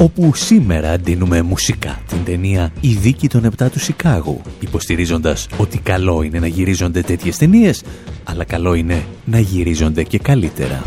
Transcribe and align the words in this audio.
Όπου 0.00 0.34
σήμερα 0.34 0.90
αντίνουμε 0.90 1.42
μουσικά 1.42 2.00
την 2.08 2.24
ταινία 2.24 2.72
«Η 2.80 2.94
δίκη 2.94 3.28
των 3.28 3.44
επτά 3.44 3.70
του 3.70 3.80
Σικάγου», 3.80 4.40
υποστηρίζοντας 4.60 5.48
ότι 5.56 5.78
καλό 5.78 6.22
είναι 6.22 6.38
να 6.38 6.46
γυρίζονται 6.46 7.00
τέτοιες 7.00 7.36
ταινίες, 7.36 7.82
αλλά 8.24 8.44
καλό 8.44 8.74
είναι 8.74 9.04
να 9.24 9.38
γυρίζονται 9.38 10.02
και 10.02 10.18
καλύτερα. 10.18 10.84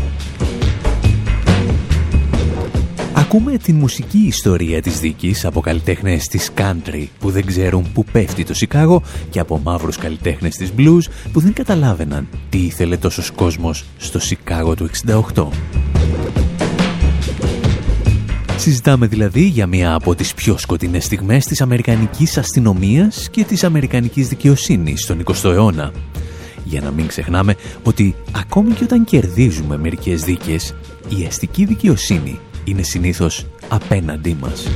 Ακούμε 3.12 3.56
την 3.56 3.74
μουσική 3.74 4.18
ιστορία 4.18 4.82
της 4.82 5.00
δίκης 5.00 5.44
από 5.44 5.60
καλλιτέχνες 5.60 6.26
της 6.26 6.50
country 6.56 7.06
που 7.18 7.30
δεν 7.30 7.46
ξέρουν 7.46 7.92
που 7.92 8.04
πέφτει 8.04 8.44
το 8.44 8.54
Σικάγο 8.54 9.02
και 9.30 9.38
από 9.38 9.60
μαύρους 9.64 9.96
καλλιτέχνες 9.96 10.56
της 10.56 10.72
blues 10.76 11.02
που 11.32 11.40
δεν 11.40 11.52
καταλάβαιναν 11.52 12.28
τι 12.48 12.58
ήθελε 12.58 12.96
τόσος 12.96 13.30
κόσμος 13.30 13.84
στο 13.96 14.18
Σικάγο 14.18 14.74
του 14.74 14.88
68. 15.34 16.01
Συζητάμε 18.56 19.06
δηλαδή 19.06 19.42
για 19.42 19.66
μία 19.66 19.94
από 19.94 20.14
τις 20.14 20.34
πιο 20.34 20.58
σκοτεινές 20.58 21.04
στιγμές 21.04 21.44
της 21.44 21.60
Αμερικανικής 21.60 22.38
αστυνομίας 22.38 23.28
και 23.30 23.44
της 23.44 23.64
Αμερικανικής 23.64 24.28
δικαιοσύνης 24.28 25.02
στον 25.02 25.22
20ο 25.24 25.50
αιώνα. 25.50 25.92
Για 26.64 26.80
να 26.80 26.90
μην 26.90 27.06
ξεχνάμε 27.06 27.54
ότι 27.82 28.14
ακόμη 28.32 28.72
και 28.72 28.84
όταν 28.84 29.04
κερδίζουμε 29.04 29.76
μερικές 29.76 30.22
δίκες, 30.22 30.74
η 31.08 31.24
αστική 31.26 31.64
δικαιοσύνη 31.64 32.38
είναι 32.64 32.82
συνήθως 32.82 33.46
απέναντί 33.68 34.36
μας. 34.40 34.68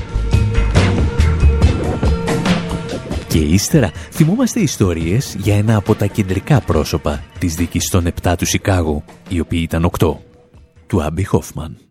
Και 3.28 3.38
ύστερα 3.38 3.90
θυμόμαστε 4.10 4.60
ιστορίες 4.60 5.36
για 5.38 5.56
ένα 5.56 5.76
από 5.76 5.94
τα 5.94 6.06
κεντρικά 6.06 6.60
πρόσωπα 6.60 7.24
της 7.38 7.54
δίκης 7.54 7.88
των 7.88 8.06
7 8.22 8.34
του 8.38 8.46
Σικάγου, 8.46 9.04
οι 9.28 9.40
οποίοι 9.40 9.60
ήταν 9.62 9.84
8, 9.98 10.16
του 10.86 11.02
Άμπι 11.02 11.24
Χόφμαν. 11.24 11.85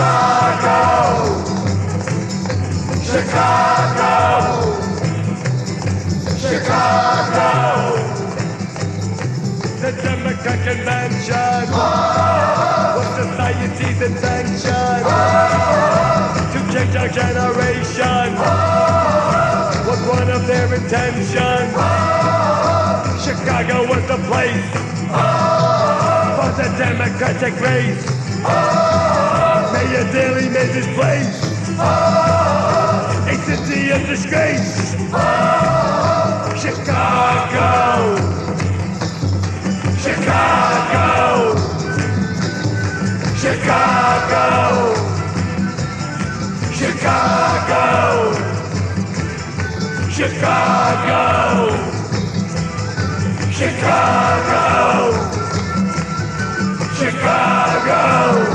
Chicago, 0.00 0.80
Chicago, 3.04 4.14
Chicago. 6.40 7.50
The 9.82 9.92
Democrat 10.00 10.60
Convention 10.64 11.68
oh. 11.68 12.96
was 12.96 13.08
society's 13.28 14.00
invention 14.00 15.02
oh. 15.04 16.48
to 16.52 16.58
change 16.72 16.96
our 16.96 17.08
generation. 17.08 18.28
Oh. 18.40 19.84
Was 19.86 20.00
one 20.08 20.30
of 20.30 20.46
their 20.46 20.74
intentions. 20.76 21.74
Oh. 21.76 23.20
Chicago 23.22 23.86
was 23.86 24.02
the 24.08 24.16
place 24.28 24.70
oh. 25.12 26.40
for 26.40 26.50
the 26.56 26.68
democratic 26.78 27.60
race. 27.60 28.20
Mayor 28.40 29.29
Daley 30.12 30.48
made 30.48 30.70
this 30.70 30.86
place 30.96 31.40
oh, 31.70 31.76
ah, 31.78 33.28
a 33.28 33.34
city 33.46 33.90
of 33.90 34.04
disgrace. 34.08 34.94
Oh, 34.98 35.10
ah, 35.14 36.52
Chicago, 36.58 38.16
Chicago, 40.02 41.54
Chicago, 43.38 44.44
Chicago, 46.74 47.94
Chicago, 50.10 51.20
Chicago, 51.30 51.70
Chicago. 53.52 54.30
Chicago. 57.00 58.49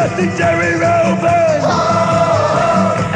Investing 0.00 0.32
Jerry 0.38 0.72
Rubin. 0.80 1.60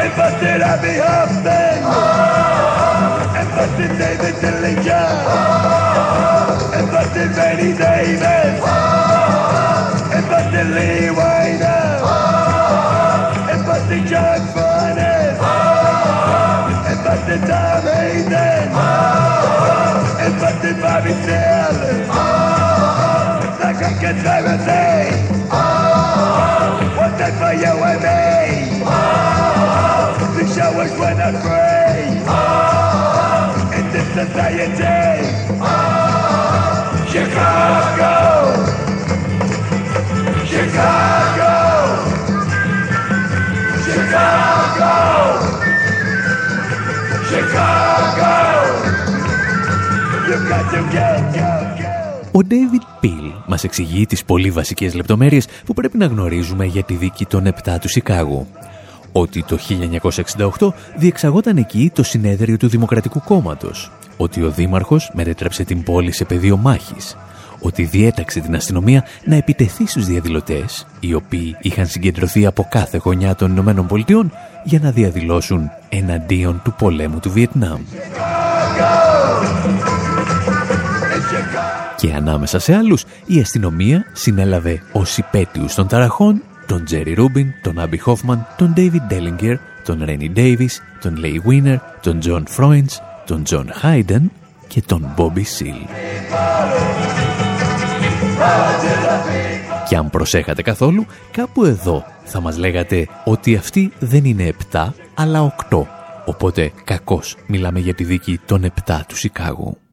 Invested 0.05 0.61
Abby 0.61 1.01
Hoffman. 1.01 1.81
Oh. 1.81 3.41
Invested 3.41 3.97
David 3.97 4.35
Dillinger. 4.45 5.09
Invested 6.77 7.31
Benny 7.37 7.73
Davis. 7.73 8.61
Oh. 8.61 10.13
Invested 10.13 10.67
Lee 10.77 11.09
Weiner. 11.09 12.05
Oh. 12.05 13.49
Invested 13.49 14.05
John 14.07 14.45
Furness. 14.53 15.41
Invested 16.93 17.41
Tom 17.49 17.83
Hayden. 17.97 18.69
Oh. 18.77 20.27
Invested 20.27 20.77
Bobby 20.83 21.15
Taylor. 21.25 22.05
Oh. 22.13 22.21
I 23.65 23.73
can 23.73 24.23
drive 24.23 24.45
a 24.45 24.59
thing 24.59 25.44
you 27.57 27.75
and 27.91 28.01
me? 28.03 28.83
Oh, 28.85 30.35
the 30.37 30.45
show 30.55 30.81
us 30.81 30.93
we're 30.99 31.15
not 31.15 31.35
free. 31.43 32.23
Oh, 32.29 33.79
in 33.79 33.85
this 33.93 34.09
society. 34.15 35.29
Oh, 35.61 37.07
Chicago. 37.11 38.15
Chicago. 40.47 41.53
Chicago. 43.85 44.95
Chicago. 47.31 48.33
You've 50.29 50.49
got 50.49 50.71
to 50.73 50.93
get, 50.93 51.35
go. 51.35 51.64
Ο 52.37 52.41
David 52.49 53.05
Peel 53.05 53.33
μας 53.47 53.65
εξηγεί 53.65 54.07
τις 54.07 54.25
πολύ 54.25 54.51
βασικές 54.51 54.95
λεπτομέρειες 54.95 55.47
που 55.65 55.75
πρέπει 55.75 55.99
να 55.99 56.07
γνωρίζουμε 56.07 56.65
για 56.65 56.83
τη 56.83 56.95
δίκη 56.95 57.27
των 57.27 57.47
7 57.65 57.77
του 57.81 57.89
Σικάγου. 57.89 58.47
Ότι 59.13 59.43
το 59.43 59.59
1968 60.59 60.73
διεξαγόταν 60.97 61.57
εκεί 61.57 61.91
το 61.95 62.03
συνέδριο 62.03 62.57
του 62.57 62.69
Δημοκρατικού 62.69 63.23
Κόμματος. 63.25 63.93
Ότι 64.17 64.43
ο 64.43 64.51
Δήμαρχος 64.51 65.11
μετέτρεψε 65.15 65.65
την 65.65 65.83
πόλη 65.83 66.13
σε 66.13 66.25
πεδίο 66.25 66.57
μάχης. 66.57 67.17
Ότι 67.61 67.83
διέταξε 67.85 68.41
την 68.41 68.55
αστυνομία 68.55 69.05
να 69.25 69.37
επιτεθεί 69.37 69.87
στους 69.87 70.07
διαδηλωτές, 70.07 70.87
οι 71.01 71.15
οποίοι 71.15 71.57
είχαν 71.61 71.87
συγκεντρωθεί 71.87 72.47
από 72.47 72.67
κάθε 72.71 73.01
γωνιά 73.05 73.35
των 73.35 73.51
Ηνωμένων 73.51 73.87
Πολιτειών 73.87 74.33
για 74.65 74.79
να 74.83 74.91
διαδηλώσουν 74.91 75.71
εναντίον 75.89 76.61
του 76.65 76.75
πολέμου 76.79 77.19
του 77.21 77.31
Βιετνάμ 77.31 77.81
και 81.97 82.13
ανάμεσα 82.13 82.59
σε 82.59 82.75
άλλους 82.75 83.05
η 83.27 83.41
αστυνομία 83.41 84.05
συνέλαβε 84.13 84.83
ως 84.93 85.19
υπαίτιους 85.19 85.75
των 85.75 85.87
ταραχών 85.87 86.43
τον 86.67 86.85
Τζέρι 86.85 87.15
Ρούμπιν, 87.15 87.53
τον 87.63 87.79
Άμπι 87.79 87.99
Χόφμαν, 87.99 88.47
τον 88.57 88.73
Ντέιβιντ 88.73 89.03
Ντέλιγκερ, 89.03 89.57
τον 89.85 90.03
Ρένι 90.05 90.31
Ντέιβις, 90.31 90.83
τον 91.01 91.17
Λι 91.17 91.39
Βίνερ, 91.39 91.79
τον 92.03 92.19
Τζον 92.19 92.45
Φρόινς, 92.49 93.03
τον 93.27 93.45
Τζον 93.45 93.71
Χάιντεν 93.73 94.31
και 94.69 94.83
τον 94.83 95.13
Μπόμπι 95.17 95.43
Σιλ. 95.43 95.75
Και 99.89 99.97
αν 99.97 100.11
προσέχατε 100.11 100.63
καθόλου, 100.63 101.07
κάπου 101.31 101.65
εδώ 101.65 102.05
θα 102.25 102.41
μας 102.41 102.59
λέγατε 102.59 103.09
ότι 103.25 103.57
αυτοί 103.57 103.93
δεν 103.99 104.25
είναι 104.25 104.45
επτά, 104.45 104.95
αλλά 105.15 105.43
οκτώ. 105.43 105.87
Οπότε 106.25 106.73
κακώς 106.85 107.37
μιλάμε 107.47 107.79
για 107.79 107.95
τη 107.95 108.05
δίκη 108.05 108.41
των 108.47 108.65
επτά 108.65 109.05
του 109.09 109.17
Σικάγου. 109.17 109.84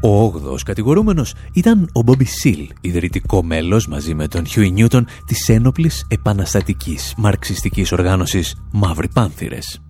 Ο 0.00 0.24
όγδοος 0.24 0.62
κατηγορούμενος 0.62 1.34
ήταν 1.52 1.90
ο 1.92 2.02
Μπόμπι 2.02 2.24
Σιλ, 2.24 2.68
ιδρυτικό 2.80 3.42
μέλος 3.42 3.86
μαζί 3.86 4.14
με 4.14 4.28
τον 4.28 4.46
Χιούι 4.46 4.70
Νιούτον 4.70 5.06
της 5.26 5.48
ένοπλης 5.48 6.06
επαναστατικής 6.08 7.14
μαρξιστικής 7.16 7.92
οργάνωσης 7.92 8.56
Μαύροι 8.72 9.08
Πάνθυρες. 9.08 9.82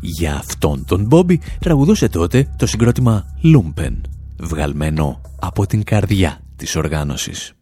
Για 0.00 0.34
αυτόν 0.34 0.84
τον 0.84 1.04
Μπόμπι 1.06 1.40
τραγουδούσε 1.58 2.08
τότε 2.08 2.50
το 2.56 2.66
συγκρότημα 2.66 3.24
Λούμπεν, 3.42 4.00
βγαλμένο 4.40 5.20
από 5.40 5.66
την 5.66 5.84
καρδιά 5.84 6.40
της 6.56 6.76
οργάνωσης. 6.76 7.54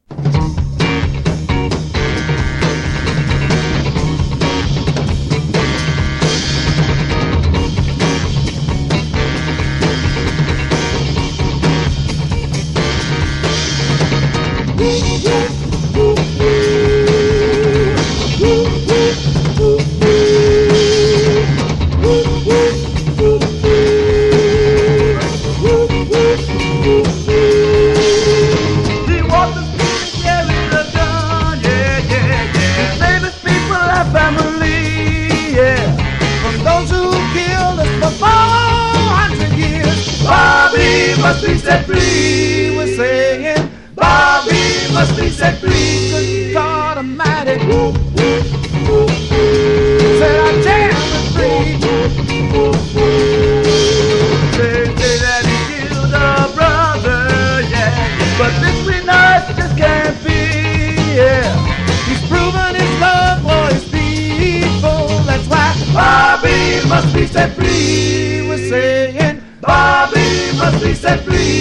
Must 67.39 67.47
be 67.47 67.47
set 67.47 67.51
free. 67.59 68.49
We're 68.49 68.69
saying 68.73 69.37
Bobby 69.61 70.29
must 70.61 70.79
be 70.85 70.93
set 71.03 71.21
free. 71.27 71.57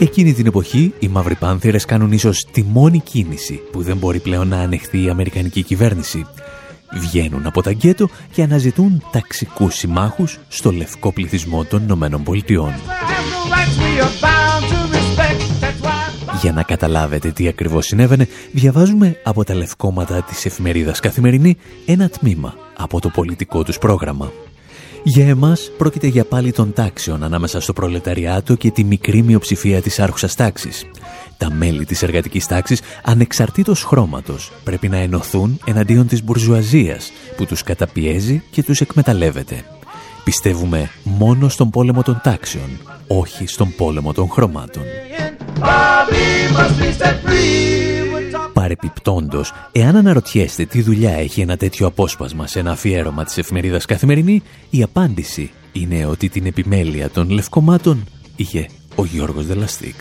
Εκείνη 0.00 0.32
την 0.32 0.46
εποχή 0.46 0.94
οι 0.98 1.08
Μαύροι 1.08 1.34
Πάνθερες 1.34 1.84
κάνουν 1.84 2.12
ίσως 2.12 2.44
τη 2.50 2.62
μόνη 2.62 3.00
κίνηση 3.00 3.60
που 3.72 3.82
δεν 3.82 3.96
μπορεί 3.96 4.18
πλέον 4.18 4.48
να 4.48 4.58
ανεχθεί 4.58 5.04
η 5.04 5.08
Αμερικανική 5.08 5.62
κυβέρνηση. 5.62 6.26
Βγαίνουν 6.92 7.46
από 7.46 7.62
τα 7.62 7.70
γκέτο 7.70 8.08
και 8.32 8.42
αναζητούν 8.42 9.02
ταξικούς 9.12 9.74
συμμάχους 9.74 10.38
στο 10.48 10.72
λευκό 10.72 11.12
πληθυσμό 11.12 11.64
των 11.64 11.82
Ηνωμένων 11.82 12.22
Πολιτειών. 12.22 12.72
Για 16.40 16.52
να 16.52 16.62
καταλάβετε 16.62 17.30
τι 17.30 17.48
ακριβώς 17.48 17.86
συνέβαινε, 17.86 18.28
διαβάζουμε 18.52 19.20
από 19.24 19.44
τα 19.44 19.54
λευκόματα 19.54 20.22
της 20.22 20.44
εφημερίδας 20.44 21.00
Καθημερινή 21.00 21.56
ένα 21.86 22.08
τμήμα 22.08 22.54
από 22.76 23.00
το 23.00 23.08
πολιτικό 23.08 23.62
τους 23.62 23.78
πρόγραμμα. 23.78 24.32
Για 25.02 25.26
εμάς 25.28 25.70
πρόκειται 25.78 26.06
για 26.06 26.24
πάλι 26.24 26.52
των 26.52 26.72
τάξεων 26.72 27.22
ανάμεσα 27.22 27.60
στο 27.60 27.72
προλεταριάτο 27.72 28.54
και 28.54 28.70
τη 28.70 28.84
μικρή 28.84 29.22
μειοψηφία 29.22 29.82
της 29.82 29.98
άρχουσας 30.00 30.34
τάξης. 30.34 30.84
Τα 31.36 31.50
μέλη 31.50 31.84
της 31.84 32.02
εργατικής 32.02 32.46
τάξης, 32.46 32.80
ανεξαρτήτως 33.02 33.82
χρώματος, 33.82 34.52
πρέπει 34.64 34.88
να 34.88 34.96
ενωθούν 34.96 35.60
εναντίον 35.64 36.06
της 36.06 36.24
μπουρζουαζίας 36.24 37.12
που 37.36 37.46
τους 37.46 37.62
καταπιέζει 37.62 38.42
και 38.50 38.62
τους 38.62 38.80
εκμεταλλεύεται. 38.80 39.64
Πιστεύουμε 40.28 40.90
μόνο 41.02 41.48
στον 41.48 41.70
πόλεμο 41.70 42.02
των 42.02 42.20
τάξεων, 42.22 42.78
όχι 43.06 43.46
στον 43.46 43.74
πόλεμο 43.76 44.12
των 44.12 44.28
χρωμάτων. 44.28 44.82
Παρεπιπτόντος, 48.52 49.52
εάν 49.72 49.96
αναρωτιέστε 49.96 50.64
τι 50.64 50.82
δουλειά 50.82 51.12
έχει 51.12 51.40
ένα 51.40 51.56
τέτοιο 51.56 51.86
απόσπασμα 51.86 52.46
σε 52.46 52.58
ένα 52.58 52.70
αφιέρωμα 52.70 53.24
της 53.24 53.38
εφημερίδας 53.38 53.84
Καθημερινή, 53.84 54.42
η 54.70 54.82
απάντηση 54.82 55.50
είναι 55.72 56.06
ότι 56.06 56.28
την 56.28 56.46
επιμέλεια 56.46 57.10
των 57.10 57.30
λευκομάτων 57.30 58.04
είχε 58.36 58.68
ο 58.94 59.04
Γιώργος 59.04 59.46
Δελαστίκ. 59.46 59.94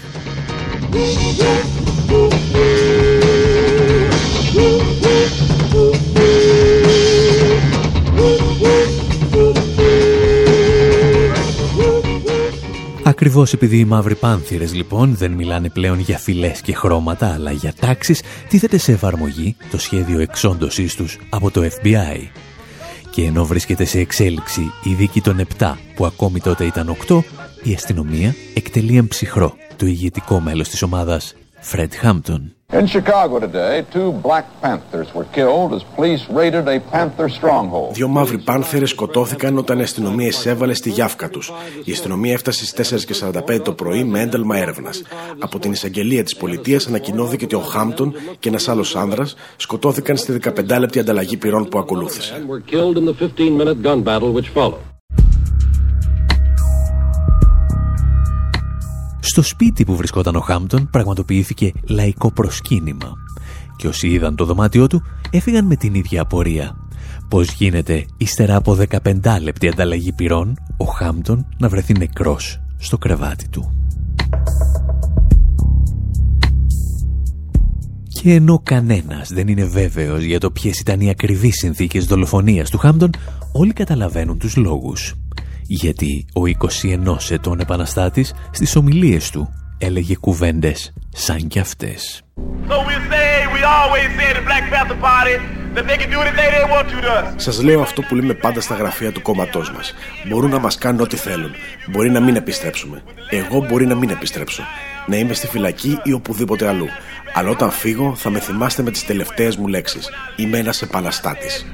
Ακριβώς 13.18 13.54
επειδή 13.54 13.78
οι 13.78 13.86
μαύροι 13.86 14.16
πάνθυρες 14.16 14.74
λοιπόν 14.74 15.16
δεν 15.16 15.31
μιλάνε 15.31 15.69
πλέον 15.69 16.00
για 16.00 16.18
φυλές 16.18 16.62
και 16.62 16.75
χρώματα 16.75 17.34
αλλά 17.34 17.52
για 17.52 17.74
τάξεις, 17.80 18.22
τίθεται 18.50 18.78
σε 18.78 18.92
εφαρμογή 18.92 19.56
το 19.72 19.78
σχέδιο 19.78 20.19
εξόντωσής 20.19 20.96
τους 20.96 21.18
από 21.30 21.52
το 21.52 21.62
FBI. 21.62 22.28
Και 23.10 23.24
ενώ 23.24 23.46
βρίσκεται 23.46 23.86
σε 23.86 24.00
εξέλιξη 24.00 24.72
η 24.84 24.94
δίκη 24.94 25.22
των 25.22 25.48
7 25.60 25.74
που 25.96 26.06
ακόμη 26.06 26.40
τότε 26.40 26.66
ήταν 26.66 26.96
8, 27.08 27.19
η 27.64 27.74
αστυνομία 27.74 28.36
εκτελεί 28.54 28.98
εμψυχρό 28.98 29.54
το 29.75 29.86
ηγετικό 29.86 30.40
μέλος 30.40 30.69
της 30.69 30.81
ομάδας 30.81 31.36
Fred 31.72 31.90
Hampton. 32.04 32.56
In 32.74 32.86
Chicago 32.86 33.40
today, 33.40 33.86
two 33.94 34.12
Black 34.12 34.46
Panthers 34.62 35.08
were 35.16 35.28
killed 35.38 35.72
as 35.78 35.84
police 35.96 36.24
raided 36.40 36.68
a 36.68 36.80
Panther 36.92 37.30
stronghold. 37.30 37.94
Δύο 37.94 38.08
μαύροι 38.08 38.38
πάνθερες 38.38 38.90
σκοτώθηκαν 38.90 39.58
όταν 39.58 39.80
η 39.80 39.81
αστυνομία 39.81 40.28
εισέβαλε 40.28 40.74
στη 40.74 40.90
γιάφκα 40.90 41.30
τους. 41.30 41.52
Η 41.84 41.92
αστυνομία 41.92 42.34
έφτασε 42.34 42.66
στις 42.66 43.06
4.45 43.22 43.62
το 43.64 43.74
πρωί 43.74 44.04
με 44.04 44.22
ένταλμα 44.22 44.58
έρευνας. 44.58 45.02
Από 45.40 45.60
την 45.60 45.72
εισαγγελία 45.72 46.24
της 46.24 46.36
πολιτείας 46.36 46.88
ανακοινώθηκε 46.88 47.46
ότι 47.46 47.56
ο 47.56 47.60
Χάμπτον 47.60 48.14
και 48.40 48.50
ένας 48.50 48.68
άλλος 48.68 48.96
άνδρας 48.96 49.36
σκοτώθηκαν 49.56 50.18
στη 50.18 50.31
15 50.31 50.80
λεπτή 50.80 51.00
ανταλλαγή 51.00 51.38
πυρών 51.38 51.69
που 51.69 51.80
ακολούθησε. 51.80 52.46
Στο 59.38 59.45
σπίτι 59.45 59.86
που 59.86 59.95
βρισκόταν 59.95 60.36
ο 60.36 60.39
Χάμπτον 60.39 60.89
πραγματοποιήθηκε 60.89 61.72
λαϊκό 61.88 62.31
προσκύνημα 62.31 63.13
και 63.75 63.88
όσοι 63.88 64.07
είδαν 64.07 64.36
το 64.36 64.45
δωμάτιό 64.45 64.88
του 64.88 65.04
έφυγαν 65.31 65.66
με 65.66 65.75
την 65.75 65.94
ίδια 65.94 66.22
απορία. 66.22 66.75
Πώς 67.30 67.51
γίνεται 67.51 68.06
ύστερα 68.18 68.56
από 68.56 68.78
15 68.89 69.38
λεπτή 69.42 69.68
ανταλλαγή 69.68 70.13
πυρών 70.13 70.57
ο 70.78 70.86
Χάμπτον 70.86 71.45
να 71.57 71.69
βρεθεί 71.69 71.98
νεκρός 71.98 72.62
στο 72.78 72.98
κρεβάτι 72.98 73.48
του. 73.50 73.72
Και 78.07 78.33
ενώ 78.33 78.60
κανένας 78.63 79.33
δεν 79.33 79.48
είναι 79.48 79.66
βέβαιος 79.66 80.24
για 80.24 80.40
το 80.40 80.51
ποιες 80.51 80.80
ήταν 80.80 81.00
οι 81.00 81.10
ακριβείς 81.10 81.56
συνθήκες 81.56 82.06
δολοφονίας 82.06 82.69
του 82.69 82.78
Χάμπτον, 82.78 83.10
όλοι 83.51 83.74
καταλαβαίνουν 83.74 84.38
τους 84.38 84.56
λόγους 84.56 85.16
γιατί 85.68 86.26
ο 86.33 86.42
21 87.26 87.31
ετών 87.31 87.59
επαναστάτης 87.59 88.33
στις 88.52 88.76
ομιλίες 88.76 89.30
του 89.30 89.54
έλεγε 89.78 90.16
κουβέντες 90.16 90.94
σαν 91.09 91.47
κι 91.47 91.59
αυτές. 91.59 92.21
Σας 97.36 97.62
λέω 97.62 97.81
αυτό 97.81 98.02
που 98.02 98.16
λέμε 98.16 98.33
πάντα 98.33 98.62
στα 98.62 98.76
γραφεία 98.76 99.12
του 99.12 99.21
κόμματός 99.21 99.71
μας. 99.71 99.94
Μπορούν 100.28 100.50
να 100.50 100.59
μας 100.59 100.78
κάνουν 100.78 101.02
ό,τι 101.02 101.16
θέλουν. 101.16 101.52
Μπορεί 101.90 102.09
να 102.09 102.19
μην 102.19 102.36
επιστρέψουμε. 102.36 103.04
Εγώ 103.30 103.66
μπορεί 103.66 103.86
να 103.86 103.95
μην 103.95 104.09
επιστρέψω. 104.09 104.64
Να 105.07 105.16
είμαι 105.16 105.33
στη 105.33 105.47
φυλακή 105.47 106.00
ή 106.04 106.12
οπουδήποτε 106.12 106.68
αλλού. 106.68 106.88
Αλλά 107.33 107.50
όταν 107.50 107.71
φύγω 107.71 108.16
θα 108.16 108.30
με 108.30 108.40
θυμάστε 108.40 108.81
με 108.81 108.92
τις 108.92 109.06
τελευταίες 109.06 109.56
μου 109.56 109.68
λέξεις. 109.68 110.09
Είμαι 110.36 110.57
ένας 110.57 110.81
επαναστάτης 110.81 111.66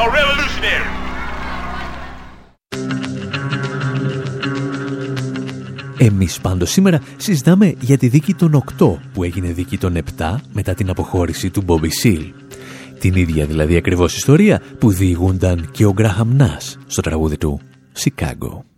a 0.00 0.06
revolutionary. 0.18 0.88
Εμείς 5.98 6.40
πάντως 6.40 6.70
σήμερα 6.70 7.00
συζητάμε 7.16 7.74
για 7.80 7.98
τη 7.98 8.08
δίκη 8.08 8.34
των 8.34 8.64
8 8.78 8.96
που 9.12 9.24
έγινε 9.24 9.52
δίκη 9.52 9.78
των 9.78 9.96
7 10.18 10.34
μετά 10.52 10.74
την 10.74 10.90
αποχώρηση 10.90 11.50
του 11.50 11.64
Bobby 11.66 11.88
Seale. 12.04 12.32
Την 12.98 13.14
ίδια 13.14 13.46
δηλαδή 13.46 13.76
ακριβώς 13.76 14.16
ιστορία 14.16 14.62
που 14.78 14.90
διηγούνταν 14.90 15.68
και 15.70 15.84
ο 15.84 15.92
Γκράχαμ 15.92 16.36
Νάς 16.36 16.78
στο 16.86 17.00
τραγούδι 17.00 17.36
του 17.36 17.60
«Σικάγκο». 17.92 18.69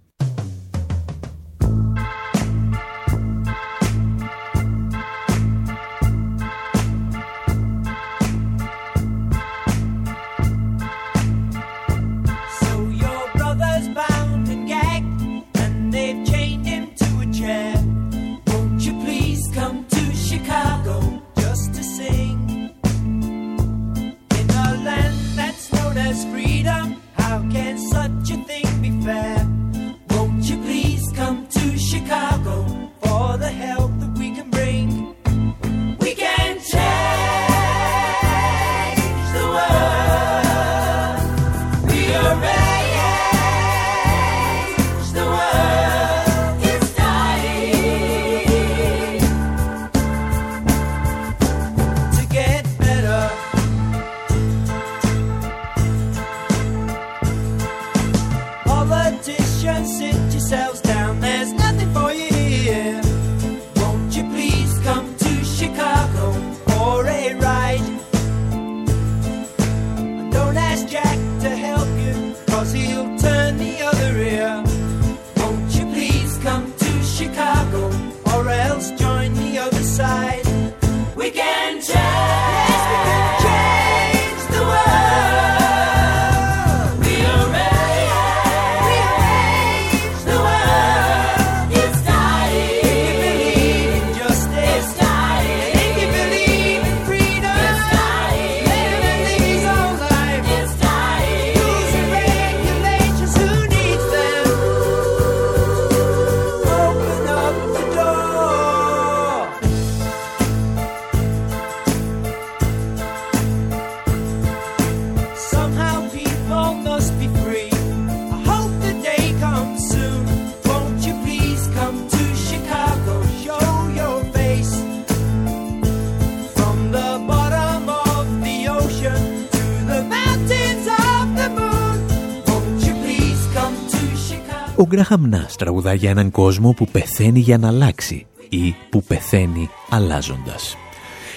Ο 135.12 135.14
Γκράχαμ 135.14 135.42
Νάς 135.42 135.56
τραγουδά 135.56 135.94
για 135.94 136.10
έναν 136.10 136.30
κόσμο 136.30 136.72
που 136.72 136.86
πεθαίνει 136.92 137.40
για 137.40 137.58
να 137.58 137.68
αλλάξει 137.68 138.26
ή 138.48 138.74
που 138.90 139.02
πεθαίνει 139.02 139.68
αλλάζοντας. 139.88 140.76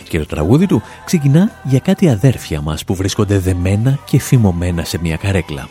Και 0.09 0.19
το 0.19 0.25
τραγούδι 0.25 0.65
του 0.65 0.81
ξεκινά 1.05 1.51
για 1.63 1.79
κάτι 1.79 2.09
αδέρφια 2.09 2.61
μας 2.61 2.85
που 2.85 2.95
βρίσκονται 2.95 3.37
δεμένα 3.37 3.99
και 4.05 4.19
φημωμένα 4.19 4.83
σε 4.83 4.99
μια 5.01 5.15
καρέκλα. 5.15 5.69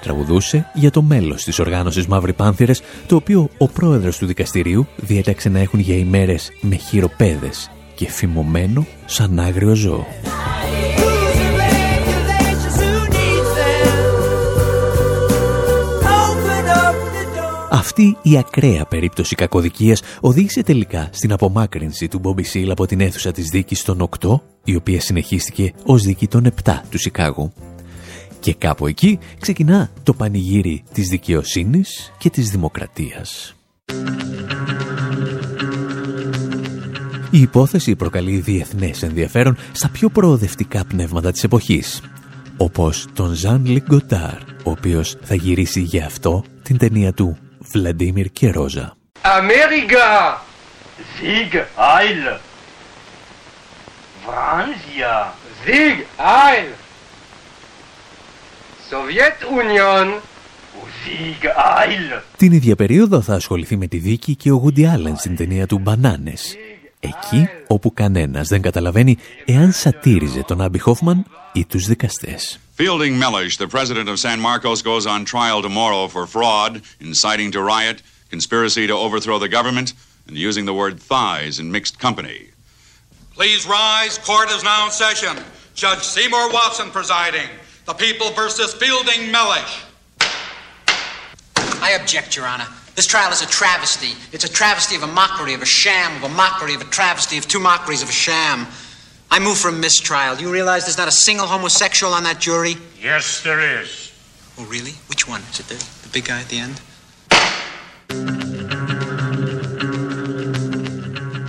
Τραγουδούσε 0.00 0.70
για 0.74 0.90
το 0.90 1.02
μέλος 1.02 1.44
της 1.44 1.58
οργάνωσης 1.58 2.06
Μαύρη 2.06 2.32
Πάνθυρες, 2.32 2.82
το 3.06 3.16
οποίο 3.16 3.48
ο 3.58 3.68
πρόεδρος 3.68 4.18
του 4.18 4.26
δικαστηρίου 4.26 4.86
διέταξε 4.96 5.48
να 5.48 5.58
έχουν 5.58 5.80
για 5.80 5.96
ημέρες 5.96 6.50
με 6.60 6.76
χειροπέδες 6.76 7.70
και 7.94 8.08
φημωμένο 8.08 8.86
σαν 9.06 9.38
άγριο 9.38 9.74
ζώο. 9.74 10.06
Αυτή 17.74 18.16
η 18.22 18.38
ακραία 18.38 18.84
περίπτωση 18.84 19.34
κακοδικίας 19.34 20.02
οδήγησε 20.20 20.62
τελικά 20.62 21.08
στην 21.12 21.32
απομάκρυνση 21.32 22.08
του 22.08 22.18
Μπόμπι 22.18 22.42
Σίλ 22.42 22.70
από 22.70 22.86
την 22.86 23.00
αίθουσα 23.00 23.32
της 23.32 23.48
δίκης 23.48 23.82
των 23.82 24.08
8, 24.20 24.40
η 24.64 24.76
οποία 24.76 25.00
συνεχίστηκε 25.00 25.72
ως 25.84 26.02
δίκη 26.02 26.28
των 26.28 26.46
7 26.64 26.72
του 26.90 26.98
Σικάγου. 26.98 27.52
Και 28.40 28.54
κάπου 28.54 28.86
εκεί 28.86 29.18
ξεκινά 29.40 29.90
το 30.02 30.14
πανηγύρι 30.14 30.82
της 30.92 31.08
δικαιοσύνης 31.08 32.12
και 32.18 32.30
της 32.30 32.50
δημοκρατίας. 32.50 33.54
Η 37.30 37.40
υπόθεση 37.40 37.96
προκαλεί 37.96 38.36
διεθνές 38.36 39.02
ενδιαφέρον 39.02 39.56
στα 39.72 39.88
πιο 39.88 40.08
προοδευτικά 40.08 40.84
πνεύματα 40.84 41.30
της 41.30 41.44
εποχής, 41.44 42.00
όπως 42.56 43.06
τον 43.14 43.32
Ζαν 43.32 43.64
Λιγκοτάρ, 43.66 44.38
ο 44.64 44.70
οποίος 44.70 45.16
θα 45.22 45.34
γυρίσει 45.34 45.80
για 45.80 46.06
αυτό 46.06 46.44
την 46.62 46.76
ταινία 46.76 47.12
του 47.12 47.36
Βλαντίμιρ 47.72 48.30
και 48.30 48.50
Ρόζα. 48.50 48.96
Αμέρικα! 49.20 50.42
Sieg 51.16 51.54
Eil! 51.54 52.38
Franzia! 54.24 55.14
Sieg 55.64 55.98
Eil! 56.18 56.68
Sowjetunion! 58.90 60.08
Sieg 61.00 61.44
Eil! 61.44 62.22
Την 62.36 62.52
ίδια 62.52 62.76
περίοδο 62.76 63.20
θα 63.20 63.34
ασχοληθεί 63.34 63.76
με 63.76 63.86
τη 63.86 63.98
δίκη 63.98 64.36
και 64.36 64.50
ο 64.50 64.56
Γούντι 64.56 64.86
Άλεν 64.86 65.16
στην 65.16 65.36
ταινία 65.36 65.66
του 65.66 65.78
«Μπανάνες». 65.78 66.56
Εκεί 67.00 67.48
όπου 67.66 67.92
κανένας 67.94 68.48
δεν 68.48 68.62
καταλαβαίνει 68.62 69.16
εάν 69.44 69.72
σατήριζε 69.72 70.42
τον 70.42 70.60
Άμπι 70.60 70.78
Χόφμαν 70.78 71.26
ή 71.52 71.64
τους 71.64 71.86
δικαστές. 71.86 72.60
Fielding 72.72 73.18
Mellish, 73.18 73.58
the 73.58 73.68
president 73.68 74.08
of 74.08 74.18
San 74.18 74.40
Marcos, 74.40 74.80
goes 74.80 75.06
on 75.06 75.26
trial 75.26 75.60
tomorrow 75.60 76.08
for 76.08 76.26
fraud, 76.26 76.80
inciting 77.00 77.52
to 77.52 77.62
riot, 77.62 78.02
conspiracy 78.30 78.86
to 78.86 78.94
overthrow 78.94 79.38
the 79.38 79.48
government, 79.48 79.92
and 80.26 80.38
using 80.38 80.64
the 80.64 80.72
word 80.72 80.98
thighs 80.98 81.58
in 81.58 81.70
mixed 81.70 81.98
company. 81.98 82.48
Please 83.34 83.66
rise. 83.66 84.16
Court 84.16 84.50
is 84.50 84.64
now 84.64 84.86
in 84.86 84.90
session. 84.90 85.36
Judge 85.74 86.02
Seymour 86.02 86.50
Watson 86.50 86.90
presiding. 86.90 87.48
The 87.84 87.92
people 87.92 88.30
versus 88.30 88.72
Fielding 88.72 89.30
Mellish. 89.30 89.82
I 91.82 91.98
object, 92.00 92.36
Your 92.36 92.46
Honor. 92.46 92.66
This 92.94 93.06
trial 93.06 93.32
is 93.32 93.42
a 93.42 93.46
travesty. 93.46 94.14
It's 94.32 94.44
a 94.44 94.52
travesty 94.52 94.96
of 94.96 95.02
a 95.02 95.06
mockery, 95.08 95.52
of 95.52 95.60
a 95.60 95.66
sham, 95.66 96.16
of 96.16 96.30
a 96.30 96.34
mockery, 96.34 96.74
of 96.74 96.80
a 96.80 96.84
travesty, 96.84 97.36
of 97.36 97.46
two 97.48 97.60
mockeries, 97.60 98.02
of 98.02 98.08
a 98.08 98.12
sham. 98.12 98.66
I 99.34 99.38
move 99.38 99.58
for 99.62 99.70
a 99.76 99.78
mistrial. 99.88 100.32
Do 100.36 100.42
you 100.46 100.52
realize 100.58 100.80
there's 100.84 101.02
not 101.04 101.10
a 101.16 101.18
single 101.26 101.48
homosexual 101.54 102.12
on 102.18 102.22
that 102.28 102.38
jury? 102.46 102.74
Yes, 103.10 103.24
there 103.46 103.60
is. 103.78 103.88
Oh, 104.58 104.66
really? 104.74 104.94
Which 105.10 105.24
one? 105.26 105.42
Is 105.50 105.58
it 105.62 105.68
the, 105.72 105.78
the 106.04 106.10
big 106.16 106.24
guy 106.30 106.40
at 106.44 106.48
the 106.52 106.58
end? 106.66 106.76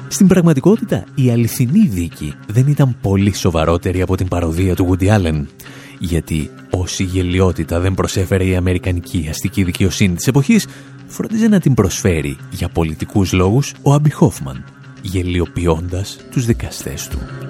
Στην 0.08 0.28
πραγματικότητα, 0.28 1.04
η 1.16 1.32
αληθινή 1.32 1.88
δίκη 1.88 2.34
δεν 2.48 2.68
ήταν 2.68 2.98
πολύ 3.02 3.34
σοβαρότερη 3.34 4.02
από 4.02 4.16
την 4.16 4.28
παροδία 4.28 4.76
του 4.76 4.90
Woody 4.90 5.08
Allen, 5.08 5.46
γιατί 6.00 6.52
όση 6.70 7.04
γελιότητα 7.04 7.80
δεν 7.80 7.94
προσέφερε 7.94 8.46
η 8.46 8.56
Αμερικανική 8.56 9.28
αστική 9.30 9.64
δικαιοσύνη 9.64 10.16
της 10.16 10.28
εποχής, 10.28 10.68
φρόντιζε 11.08 11.48
να 11.48 11.60
την 11.60 11.74
προσφέρει 11.74 12.38
για 12.52 12.70
πολιτικούς 12.70 13.34
λόγους 13.34 13.74
ο 13.82 13.94
Άμπι 13.94 14.12
Χόφμαν, 14.12 14.66
γελιοποιώντας 15.02 16.18
τους 16.32 16.46
δικαστές 16.46 17.08
του. 17.08 17.43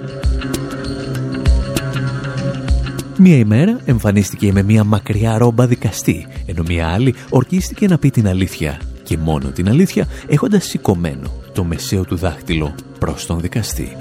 Μία 3.18 3.36
ημέρα 3.36 3.80
εμφανίστηκε 3.84 4.52
με 4.52 4.62
μία 4.62 4.84
μακριά 4.84 5.38
ρόμπα 5.38 5.66
δικαστή, 5.66 6.26
ενώ 6.46 6.62
μία 6.68 6.88
άλλη 6.88 7.14
ορκίστηκε 7.30 7.86
να 7.86 7.98
πει 7.98 8.10
την 8.10 8.28
αλήθεια 8.28 8.80
και 9.02 9.18
μόνο 9.18 9.48
την 9.48 9.68
αλήθεια 9.68 10.06
έχοντας 10.26 10.64
σηκωμένο 10.64 11.32
το 11.52 11.64
μεσαίο 11.64 12.04
του 12.04 12.16
δάχτυλο 12.16 12.74
προς 12.98 13.26
τον 13.26 13.40
δικαστή. 13.40 13.96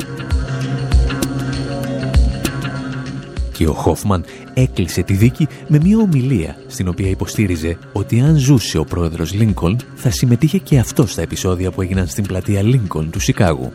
Και 3.53 3.67
ο 3.67 3.73
Χόφμαν 3.73 4.25
έκλεισε 4.53 5.01
τη 5.01 5.13
δίκη 5.13 5.47
με 5.67 5.79
μια 5.83 5.97
ομιλία 5.97 6.57
στην 6.67 6.87
οποία 6.87 7.09
υποστήριζε 7.09 7.77
ότι 7.93 8.21
αν 8.21 8.35
ζούσε 8.35 8.77
ο 8.77 8.83
πρόεδρος 8.83 9.33
Λίνκολν 9.33 9.79
θα 9.95 10.09
συμμετείχε 10.09 10.57
και 10.57 10.79
αυτός 10.79 11.11
στα 11.11 11.21
επεισόδια 11.21 11.71
που 11.71 11.81
έγιναν 11.81 12.07
στην 12.07 12.23
πλατεία 12.23 12.61
Λίνκολν 12.61 13.09
του 13.09 13.19
Σικάγου. 13.19 13.71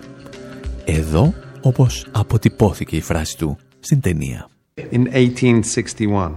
Εδώ 0.85 1.35
όπως 1.63 2.07
αποτυπώθηκε 2.13 2.97
η 2.97 3.01
φράση 3.01 3.37
του 3.37 3.59
στην 3.81 4.01
ταινία. 4.01 4.49
In 4.93 5.07
1861, 5.13 6.33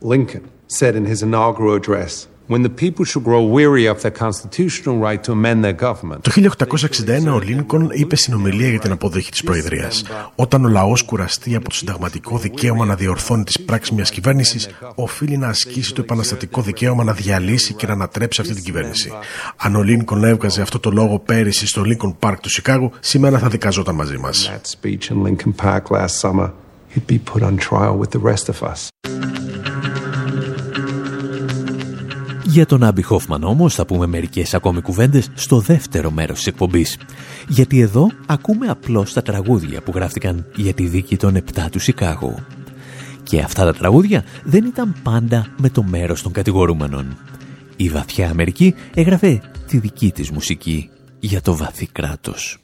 Lincoln 0.00 0.44
said 0.78 0.94
in 0.96 1.04
his 1.04 1.22
inaugural 1.22 1.74
address, 1.80 2.26
When 2.52 2.62
the 2.68 2.74
people 2.84 3.04
should 3.10 3.24
grow 3.30 3.42
weary 3.58 3.86
of 3.92 3.96
their 4.02 4.16
constitutional 4.24 4.96
right 5.06 5.20
to 5.26 5.32
amend 5.32 5.64
their 5.64 5.78
government. 5.86 6.20
Το 6.20 6.30
1861 6.30 7.34
ο 7.34 7.38
Λίνκον 7.38 7.90
είπε 7.92 8.16
στην 8.16 8.34
ομιλία 8.34 8.68
για 8.68 8.78
την 8.78 8.92
αποδοχή 8.92 9.30
της 9.30 9.42
Προεδρίας 9.42 10.04
«Όταν 10.34 10.64
ο 10.64 10.68
λαός 10.68 11.02
κουραστεί 11.02 11.54
από 11.54 11.68
το 11.68 11.74
συνταγματικό 11.74 12.38
δικαίωμα 12.38 12.84
να 12.84 12.94
διορθώνει 12.94 13.44
τις 13.44 13.60
πράξεις 13.60 13.94
μιας 13.94 14.10
κυβέρνησης, 14.10 14.68
οφείλει 14.94 15.36
να 15.36 15.48
ασκήσει 15.48 15.94
το 15.94 16.00
επαναστατικό 16.00 16.62
δικαίωμα 16.62 17.04
να 17.04 17.12
διαλύσει 17.12 17.74
και 17.74 17.86
να 17.86 17.92
ανατρέψει 17.92 18.40
αυτή 18.40 18.54
την 18.54 18.64
κυβέρνηση. 18.64 19.12
Αν 19.56 19.76
ο 19.76 19.82
Λίνκον 19.82 20.24
έβγαζε 20.24 20.62
αυτό 20.62 20.78
το 20.78 20.90
λόγο 20.90 21.18
πέρυσι 21.18 21.66
στο 21.66 21.82
Λίνκον 21.82 22.16
Πάρκ 22.18 22.40
του 22.40 22.50
Σικάγου, 22.50 22.90
σήμερα 23.00 23.38
θα 23.38 23.48
δικαζόταν 23.48 23.94
μαζί 23.94 24.18
μας. 24.18 24.50
That 24.52 24.86
speech 24.86 25.10
in 25.10 25.22
Lincoln 25.26 25.52
Park 25.64 25.90
last 25.90 26.14
summer, 26.20 26.50
he'd 26.94 27.06
be 27.06 27.18
put 27.32 27.42
on 27.42 27.56
trial 27.56 27.96
with 27.98 28.10
the 28.10 28.22
rest 28.30 28.48
of 28.48 28.62
us. 28.72 28.90
Για 32.52 32.66
τον 32.66 32.82
Άμπι 32.82 33.02
Χόφμαν 33.02 33.44
όμως 33.44 33.74
θα 33.74 33.84
πούμε 33.86 34.06
μερικές 34.06 34.54
ακόμη 34.54 34.80
κουβέντες 34.80 35.30
στο 35.34 35.60
δεύτερο 35.60 36.10
μέρος 36.10 36.36
της 36.36 36.46
εκπομπής. 36.46 36.98
Γιατί 37.48 37.80
εδώ 37.80 38.10
ακούμε 38.26 38.66
απλώς 38.66 39.12
τα 39.12 39.22
τραγούδια 39.22 39.82
που 39.82 39.92
γράφτηκαν 39.94 40.46
για 40.56 40.72
τη 40.72 40.86
δίκη 40.86 41.16
των 41.16 41.36
επτά 41.36 41.68
του 41.70 41.78
Σικάγου. 41.78 42.34
Και 43.22 43.40
αυτά 43.40 43.64
τα 43.64 43.74
τραγούδια 43.74 44.24
δεν 44.44 44.64
ήταν 44.64 44.94
πάντα 45.02 45.46
με 45.56 45.68
το 45.68 45.82
μέρος 45.82 46.22
των 46.22 46.32
κατηγορούμενων. 46.32 47.16
Η 47.76 47.88
βαθιά 47.88 48.30
Αμερική 48.30 48.74
έγραφε 48.94 49.40
τη 49.66 49.78
δική 49.78 50.10
της 50.10 50.30
μουσική 50.30 50.90
για 51.20 51.40
το 51.40 51.56
βαθύ 51.56 51.86
κράτος. 51.86 52.58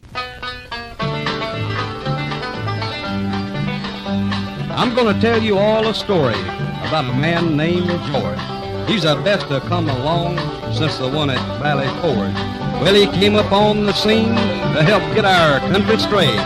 I'm 4.81 4.95
going 4.95 5.13
to 5.15 5.21
tell 5.27 5.43
you 5.43 5.55
all 5.59 5.85
a 5.89 5.95
story 6.05 6.43
about 6.87 7.05
a 7.15 7.17
man 7.25 7.57
named 7.57 7.89
George. 8.13 8.58
He's 8.89 9.03
the 9.03 9.17
best 9.17 9.49
to 9.49 9.61
come 9.61 9.87
along 9.89 10.39
since 10.73 10.97
the 10.97 11.09
one 11.09 11.29
at 11.29 11.61
Valley 11.61 11.87
Forge. 12.01 12.33
Well, 12.81 12.95
he 12.95 13.07
came 13.21 13.35
up 13.35 13.53
on 13.53 13.85
the 13.85 13.93
scene 13.93 14.35
to 14.35 14.83
help 14.83 15.03
get 15.15 15.27
our 15.27 15.61
country 15.71 15.99
straight. 15.99 16.41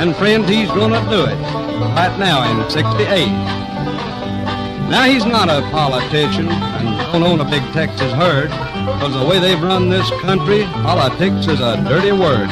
And 0.00 0.14
friends, 0.16 0.48
he's 0.48 0.68
gonna 0.68 1.00
do 1.08 1.24
it 1.24 1.38
right 1.94 2.16
now 2.18 2.42
in 2.50 2.68
68. 2.68 3.28
Now 4.90 5.04
he's 5.04 5.24
not 5.24 5.48
a 5.48 5.62
politician 5.70 6.48
and 6.48 7.12
don't 7.12 7.22
own 7.22 7.40
a 7.40 7.44
big 7.44 7.62
Texas 7.72 8.12
herd. 8.12 8.50
Because 8.50 9.14
the 9.14 9.24
way 9.24 9.38
they've 9.38 9.62
run 9.62 9.88
this 9.88 10.10
country, 10.20 10.64
politics 10.82 11.46
is 11.46 11.60
a 11.60 11.76
dirty 11.88 12.12
word. 12.12 12.48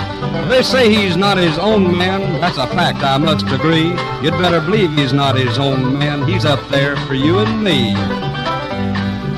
They 0.49 0.63
say 0.63 0.89
he's 0.89 1.17
not 1.17 1.37
his 1.37 1.59
own 1.59 1.99
man. 1.99 2.41
That's 2.41 2.59
a 2.59 2.67
fact, 2.69 3.03
I 3.03 3.19
must 3.19 3.47
agree. 3.47 3.91
You'd 4.23 4.39
better 4.41 4.61
believe 4.61 4.93
he's 4.95 5.13
not 5.13 5.37
his 5.37 5.59
own 5.59 5.99
man. 5.99 6.27
He's 6.29 6.45
up 6.45 6.67
there 6.69 6.97
for 7.07 7.15
you 7.15 7.41
and 7.41 7.63
me. 7.63 7.93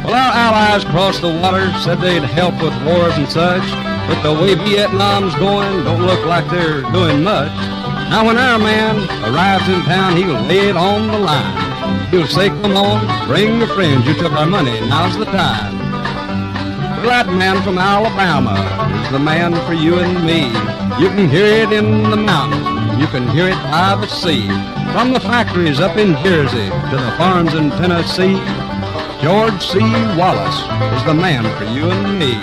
Well, 0.04 0.12
our 0.12 0.32
allies 0.36 0.84
across 0.84 1.18
the 1.18 1.32
water 1.32 1.72
said 1.80 1.98
they'd 1.98 2.22
help 2.22 2.60
with 2.60 2.76
wars 2.84 3.16
and 3.16 3.26
such, 3.26 3.64
but 4.06 4.20
the 4.22 4.34
way 4.34 4.54
Vietnam's 4.54 5.34
going 5.36 5.82
don't 5.82 6.02
look 6.02 6.26
like 6.26 6.48
they're 6.50 6.82
doing 6.92 7.22
much. 7.22 7.50
Now, 8.12 8.26
when 8.26 8.36
our 8.36 8.58
man 8.58 8.96
arrives 9.32 9.66
in 9.66 9.80
town, 9.82 10.16
he'll 10.16 10.42
lay 10.42 10.68
it 10.68 10.76
on 10.76 11.08
the 11.08 11.18
line. 11.18 12.10
He'll 12.10 12.26
say, 12.26 12.48
come 12.48 12.76
on, 12.76 13.26
bring 13.26 13.58
your 13.58 13.68
friends, 13.68 14.06
you 14.06 14.12
took 14.12 14.32
our 14.32 14.46
money, 14.46 14.78
now's 14.88 15.16
the 15.16 15.24
time. 15.24 15.72
Well, 17.00 17.08
that 17.08 17.26
man 17.28 17.62
from 17.62 17.78
Alabama 17.78 18.60
is 19.04 19.10
the 19.10 19.18
man 19.18 19.54
for 19.66 19.72
you 19.72 19.98
and 20.00 20.24
me. 20.26 20.48
You 21.02 21.08
can 21.08 21.30
hear 21.30 21.46
it 21.46 21.72
in 21.72 22.10
the 22.10 22.16
mountains, 22.16 23.00
you 23.00 23.06
can 23.06 23.26
hear 23.28 23.48
it 23.48 23.62
by 23.72 23.96
the 23.96 24.06
sea. 24.06 24.48
From 24.92 25.14
the 25.14 25.20
factories 25.20 25.80
up 25.80 25.96
in 25.96 26.12
Jersey 26.22 26.68
to 26.68 26.96
the 26.96 27.14
farms 27.16 27.54
in 27.54 27.70
Tennessee, 27.70 28.36
George 29.24 29.66
C. 29.66 29.78
Wallace 30.18 30.60
is 31.00 31.04
the 31.06 31.14
man 31.14 31.44
for 31.56 31.64
you 31.64 31.90
and 31.90 32.18
me. 32.18 32.34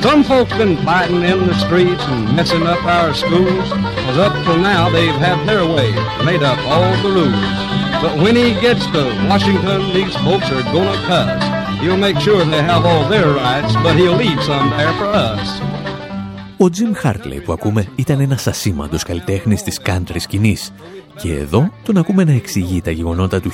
Some 0.00 0.22
folks 0.22 0.56
been 0.56 0.76
fighting 0.84 1.24
in 1.24 1.48
the 1.48 1.54
streets 1.54 2.04
and 2.04 2.36
messing 2.36 2.62
up 2.62 2.84
our 2.84 3.12
schools, 3.12 3.68
cause 3.68 4.16
up 4.16 4.32
till 4.44 4.58
now 4.58 4.88
they've 4.90 5.16
had 5.16 5.44
their 5.44 5.66
way, 5.66 5.90
made 6.24 6.44
up 6.44 6.56
all 6.68 6.88
the 7.02 7.08
rules. 7.08 8.00
But 8.00 8.16
when 8.22 8.36
he 8.36 8.52
gets 8.60 8.86
to 8.92 9.26
Washington, 9.28 9.92
these 9.92 10.14
folks 10.18 10.52
are 10.52 10.62
gonna 10.70 11.02
cuss. 11.08 11.80
He'll 11.80 11.96
make 11.96 12.20
sure 12.20 12.44
they 12.44 12.62
have 12.62 12.86
all 12.86 13.08
their 13.08 13.30
rights, 13.30 13.74
but 13.82 13.96
he'll 13.96 14.14
leave 14.14 14.40
some 14.44 14.70
there 14.70 14.92
for 14.92 15.06
us. 15.06 15.63
Ο 16.58 16.64
Jim 16.64 17.06
Hartley 17.06 17.42
που 17.44 17.52
ακούμε 17.52 17.86
ήταν 17.96 18.20
ένας 18.20 18.46
ασήμαντος 18.46 19.02
καλλιτέχνης 19.02 19.62
της 19.62 19.80
country 19.86 20.16
σκηνής 20.18 20.72
και 21.16 21.32
εδώ 21.32 21.70
τον 21.84 21.96
ακούμε 21.96 22.24
να 22.24 22.32
εξηγεί 22.32 22.80
τα 22.80 22.90
γεγονότα 22.90 23.40
του 23.40 23.50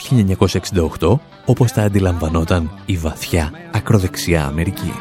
1968 0.99 1.19
όπως 1.45 1.73
τα 1.73 1.83
αντιλαμβανόταν 1.83 2.71
η 2.87 2.97
βαθιά 2.97 3.53
ακροδεξιά 3.73 4.45
Αμερική. 4.45 4.93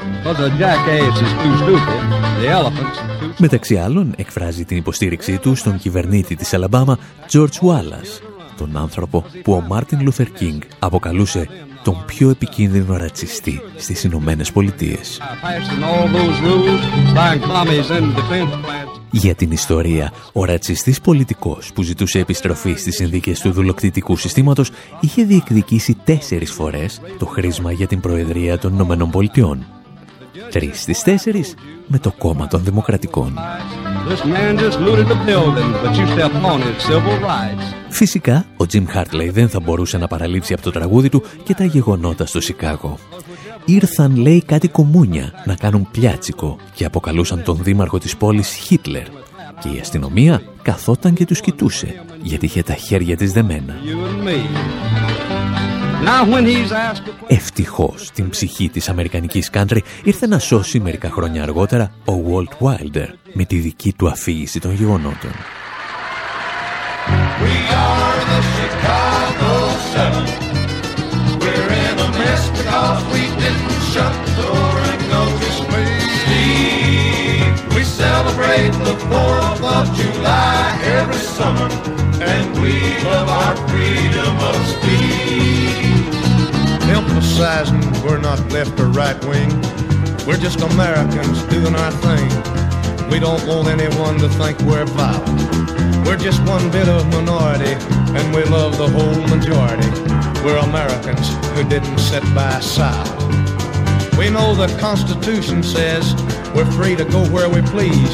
Μεταξύ 3.38 3.78
άλλων 3.78 4.14
εκφράζει 4.18 4.66
την 4.66 4.78
υποστήριξή 4.78 5.38
του 5.38 5.56
στον 5.56 5.78
κυβερνήτη 5.78 6.36
της 6.36 6.54
Αλαμπάμα 6.54 6.98
George 7.32 7.60
Wallace, 7.62 8.29
τον 8.60 8.78
άνθρωπο 8.78 9.26
που 9.44 9.54
ο 9.54 9.62
Μάρτιν 9.62 10.02
Λούθερ 10.02 10.32
Κίνγκ 10.32 10.62
αποκαλούσε 10.80 11.48
τον 11.84 12.04
πιο 12.06 12.30
επικίνδυνο 12.30 12.98
ρατσιστή 12.98 13.62
στις 13.76 14.04
Ηνωμένες 14.04 14.52
Πολιτείες. 14.52 15.22
Για 19.12 19.36
την 19.36 19.52
ιστορία, 19.52 20.14
ο 20.34 20.46
ρατσιστής 20.46 21.02
πολιτικός 21.02 21.72
που 21.74 21.84
ζητούσε 21.84 22.20
επιστροφή 22.20 22.74
στις 22.76 22.96
συνθήκες 22.96 23.40
του 23.40 23.52
δουλοκτητικού 23.52 24.16
συστήματος 24.16 24.72
είχε 25.00 25.24
διεκδικήσει 25.24 25.98
τέσσερις 26.04 26.52
φορές 26.52 27.02
το 27.20 27.26
χρίσμα 27.26 27.72
για 27.72 27.88
την 27.88 28.00
Προεδρία 28.00 28.58
των 28.58 28.74
Ηνωμένων 28.74 29.10
Πολιτειών. 29.10 29.66
Τρεις 30.50 30.82
στις 30.82 31.02
τέσσερις 31.02 31.56
με 31.92 32.00
το 32.00 32.12
κόμμα 32.18 32.48
των 32.48 32.64
Δημοκρατικών. 32.64 33.34
Φυσικά, 37.90 38.46
ο 38.58 38.66
Τζιμ 38.66 38.86
Χάρτλεϊ 38.86 39.30
δεν 39.30 39.50
θα 39.50 39.60
μπορούσε 39.60 39.98
να 39.98 40.08
παραλείψει 40.08 40.54
από 40.54 40.62
το 40.62 40.72
τραγούδι 40.72 41.10
του 41.10 41.24
και 41.44 41.54
τα 41.54 41.64
γεγονότα 41.64 42.26
στο 42.26 42.42
Σικάγο. 42.42 42.98
Ήρθαν, 43.66 44.16
λέει, 44.16 44.44
κάτι 44.44 44.68
κομμούνια 44.68 45.32
να 45.46 45.56
κάνουν 45.56 45.88
πλιάτσικο 45.92 46.58
και 46.74 46.86
αποκαλούσαν 46.86 47.44
τον 47.44 47.58
δήμαρχο 47.62 47.98
της 47.98 48.18
πόλης 48.18 48.50
Χίτλερ. 48.50 49.08
Και 49.60 49.70
η 49.70 49.80
αστυνομία 49.80 50.42
καθόταν 50.62 51.14
και 51.14 51.26
τους 51.26 51.42
κοιτούσε, 51.42 52.04
γιατί 52.22 52.46
είχε 52.46 52.64
τα 52.64 52.74
χέρια 52.74 53.18
της 53.18 53.32
δεμένα. 53.32 53.76
Ευτυχώς 57.28 58.12
την 58.12 58.30
ψυχή 58.30 58.70
της 58.70 58.90
αμερικανικής 58.90 59.50
country 59.54 59.78
ήρθε 60.04 60.28
να 60.28 60.40
σώσει 60.40 60.80
μερικά 60.80 61.10
χρόνια 61.10 61.44
αργότερα 61.44 61.92
ο 62.06 62.14
Walt 62.28 62.66
Wilder 62.68 63.08
με 63.34 63.46
τη 63.46 63.56
δική 63.56 63.94
του 63.94 64.08
αφήγηση 64.08 64.60
των 64.60 64.74
γεγονότων. 64.74 65.32
We 67.42 67.56
are 67.90 68.20
the 68.32 68.42
Chicago 68.56 69.54
Seven. 69.94 70.26
We're 71.42 71.72
in 71.88 71.96
a 72.08 72.10
mess 72.20 72.44
because 72.58 73.02
we 73.14 73.24
didn't 73.42 73.82
shut 73.92 74.14
the 74.26 74.32
door 74.42 74.74
and 74.92 75.02
notice 75.18 75.60
me. 75.74 75.86
We 77.76 77.84
celebrate 78.02 78.74
the 78.88 78.96
4th 79.10 79.62
of 79.78 79.86
July 80.00 80.64
every 81.00 81.24
summer 81.38 81.70
and 82.34 82.46
we 82.62 82.74
love 83.08 83.30
our 83.42 83.56
freedom 83.70 84.34
of 84.52 84.58
speech. 84.74 85.89
Emphasizing 87.00 87.80
we're 88.04 88.18
not 88.18 88.40
left 88.52 88.78
or 88.78 88.88
right 88.88 89.18
wing. 89.24 89.50
We're 90.28 90.36
just 90.36 90.60
Americans 90.60 91.42
doing 91.44 91.74
our 91.74 91.92
thing. 91.92 92.28
We 93.10 93.20
don't 93.20 93.42
want 93.48 93.70
anyone 93.70 94.18
to 94.18 94.28
think 94.28 94.60
we're 94.60 94.84
violent. 94.84 96.06
We're 96.06 96.18
just 96.18 96.42
one 96.44 96.70
bit 96.70 96.90
of 96.90 97.08
minority, 97.08 97.76
and 98.18 98.36
we 98.36 98.44
love 98.44 98.78
the 98.78 98.90
whole 98.90 99.22
majority. 99.34 99.90
We're 100.44 100.58
Americans 100.58 101.30
who 101.56 101.64
didn't 101.70 102.00
sit 102.00 102.24
by 102.36 102.60
silent. 102.60 103.49
We 104.20 104.30
know 104.30 104.54
the 104.54 104.68
Constitution 104.88 105.64
says 105.64 106.04
we're 106.54 106.72
free 106.78 106.96
to 107.02 107.06
go 107.16 107.22
where 107.36 107.50
we 107.56 107.62
please, 107.76 108.14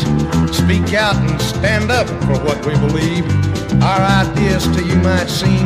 speak 0.61 0.87
out 1.05 1.15
and 1.27 1.41
stand 1.41 1.87
up 1.99 2.07
for 2.27 2.37
what 2.45 2.57
we 2.67 2.73
believe. 2.85 3.25
Our 3.89 4.01
ideas 4.23 4.63
to 4.75 4.81
you 4.89 4.97
might 5.09 5.29
seem 5.41 5.65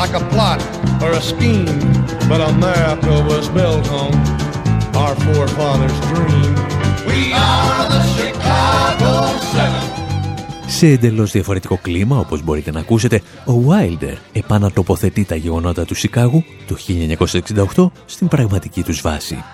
like 0.00 0.14
a 0.20 0.24
plot 0.32 0.60
or 1.04 1.10
a 1.20 1.22
scheme, 1.32 1.80
but 2.30 2.40
America 2.54 3.14
was 3.30 3.44
built 3.58 3.86
on 4.02 4.12
our 5.02 5.14
forefathers' 5.26 6.00
dream. 6.12 6.50
We 7.08 7.20
are 7.34 7.84
the 7.94 8.02
Chicago 8.16 9.12
Seven. 9.52 9.84
Σε 10.66 10.86
εντελώς 10.86 11.30
διαφορετικό 11.30 11.78
κλίμα, 11.82 12.18
όπως 12.18 12.42
μπορείτε 12.42 12.70
να 12.70 12.80
ακούσετε, 12.80 13.22
ο 13.46 13.52
Wilder 13.68 14.16
επανατοποθετεί 14.32 15.24
τα 15.24 15.34
γεγονότα 15.34 15.84
του 15.84 15.94
Σικάγου 15.94 16.44
το 16.66 16.76
1968 17.74 17.90
στην 18.06 18.28
πραγματική 18.28 18.82
τους 18.82 19.00
βάση. 19.00 19.44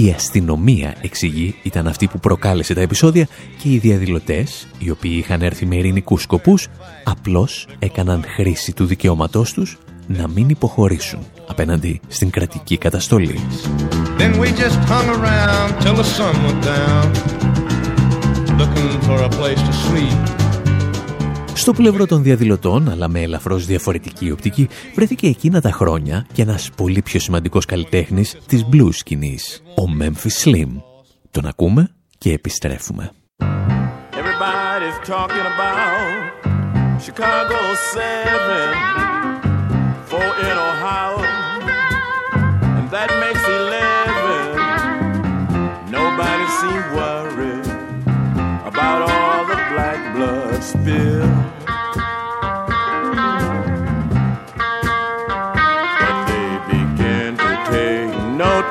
Η 0.00 0.12
αστυνομία, 0.16 0.94
εξηγεί, 1.00 1.54
ήταν 1.62 1.86
αυτή 1.86 2.06
που 2.06 2.18
προκάλεσε 2.18 2.74
τα 2.74 2.80
επεισόδια 2.80 3.28
και 3.62 3.68
οι 3.68 3.78
διαδηλωτές, 3.78 4.66
οι 4.78 4.90
οποίοι 4.90 5.14
είχαν 5.14 5.42
έρθει 5.42 5.66
με 5.66 5.76
ειρηνικούς 5.76 6.22
σκοπούς, 6.22 6.68
απλώς 7.04 7.66
έκαναν 7.78 8.24
χρήση 8.26 8.72
του 8.72 8.84
δικαιώματός 8.84 9.52
τους 9.52 9.78
να 10.06 10.28
μην 10.28 10.48
υποχωρήσουν 10.48 11.26
απέναντι 11.46 12.00
στην 12.08 12.30
κρατική 12.30 12.76
καταστολή. 12.76 13.40
Then 14.18 14.40
we 14.40 14.46
just 14.46 14.78
hung 14.88 15.08
around 15.18 15.80
till 15.82 15.94
the 15.94 16.08
sun 16.16 16.34
went 16.46 16.62
down, 16.74 17.06
looking 18.60 18.90
for 19.06 19.18
a 19.22 19.30
place 19.38 19.62
to 19.68 19.72
sleep. 19.72 20.47
Στο 21.58 21.72
πλευρό 21.72 22.06
των 22.06 22.22
διαδηλωτών, 22.22 22.88
αλλά 22.88 23.08
με 23.08 23.20
ελαφρώς 23.20 23.66
διαφορετική 23.66 24.30
οπτική, 24.30 24.68
βρέθηκε 24.94 25.26
εκείνα 25.26 25.60
τα 25.60 25.70
χρόνια 25.70 26.26
και 26.32 26.42
ένας 26.42 26.70
πολύ 26.76 27.02
πιο 27.02 27.20
σημαντικός 27.20 27.64
καλλιτέχνης 27.64 28.36
της 28.46 28.66
blues 28.72 28.92
σκηνής, 28.92 29.62
ο 29.64 29.82
Memphis 30.00 30.44
Slim. 30.44 30.68
Τον 31.30 31.46
ακούμε 31.46 31.88
και 32.18 32.32
επιστρέφουμε. 32.32 33.10
Everybody's 34.20 34.98
talking 35.14 35.46
about 35.54 36.10
Chicago 37.04 37.60
7 37.94 38.08
for 40.10 40.26
in 40.48 40.56
Ohio 40.70 41.18
and 42.78 42.86
that 42.94 43.10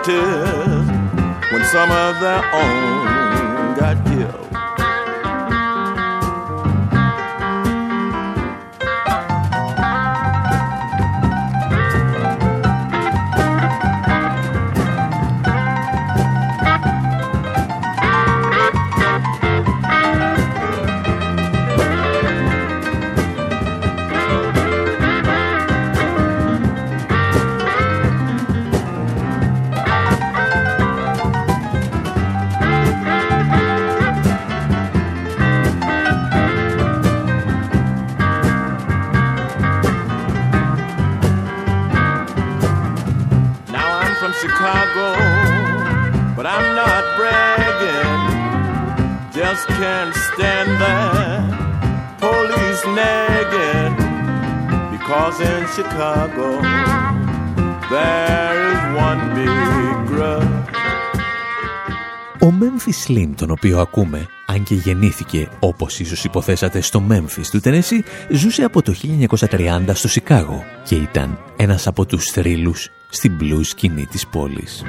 when 0.07 1.65
some 1.65 1.91
of 1.91 2.21
their 2.21 2.41
own 2.53 3.26
Just 49.57 49.69
can't 49.81 50.15
stand 50.29 50.69
that 50.83 51.41
police 52.23 52.83
nagging 52.99 53.95
because 54.93 55.37
in 55.51 55.63
Chicago 55.75 56.47
there 57.93 58.57
is 58.71 58.81
one 59.07 59.21
big 59.37 59.95
grudge. 60.09 60.75
Ο 62.39 62.53
Memphis 62.59 63.07
Slim, 63.07 63.33
τον 63.35 63.51
οποίο 63.51 63.79
ακούμε, 63.79 64.27
αν 64.45 64.63
και 64.63 64.75
γεννήθηκε 64.75 65.49
όπως 65.59 65.99
ίσως 65.99 66.23
υποθέσατε 66.23 66.81
στο 66.81 67.03
Memphis 67.09 67.45
του 67.51 67.59
Τενέσι, 67.59 68.03
ζούσε 68.29 68.63
από 68.63 68.81
το 68.81 68.93
1930 69.49 69.81
στο 69.93 70.07
Σικάγο 70.07 70.63
και 70.83 70.95
ήταν 70.95 71.39
ένας 71.57 71.87
από 71.87 72.05
τους 72.05 72.25
θρύλους 72.25 72.89
στην 73.09 73.37
blues 73.41 73.65
σκηνή 73.65 74.05
της 74.05 74.27
πόλης. 74.27 74.83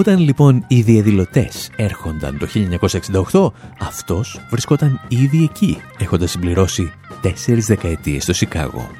Όταν 0.00 0.18
λοιπόν 0.18 0.64
οι 0.68 0.80
διαδηλωτές 0.80 1.70
έρχονταν 1.76 2.38
το 2.38 2.46
1968, 3.30 3.52
αυτός 3.78 4.40
βρισκόταν 4.50 5.00
ήδη 5.08 5.42
εκεί, 5.44 5.78
έχοντας 5.98 6.30
συμπληρώσει 6.30 6.92
τέσσερις 7.20 7.66
δεκαετίες 7.66 8.22
στο 8.22 8.32
Σικάγο. 8.32 8.90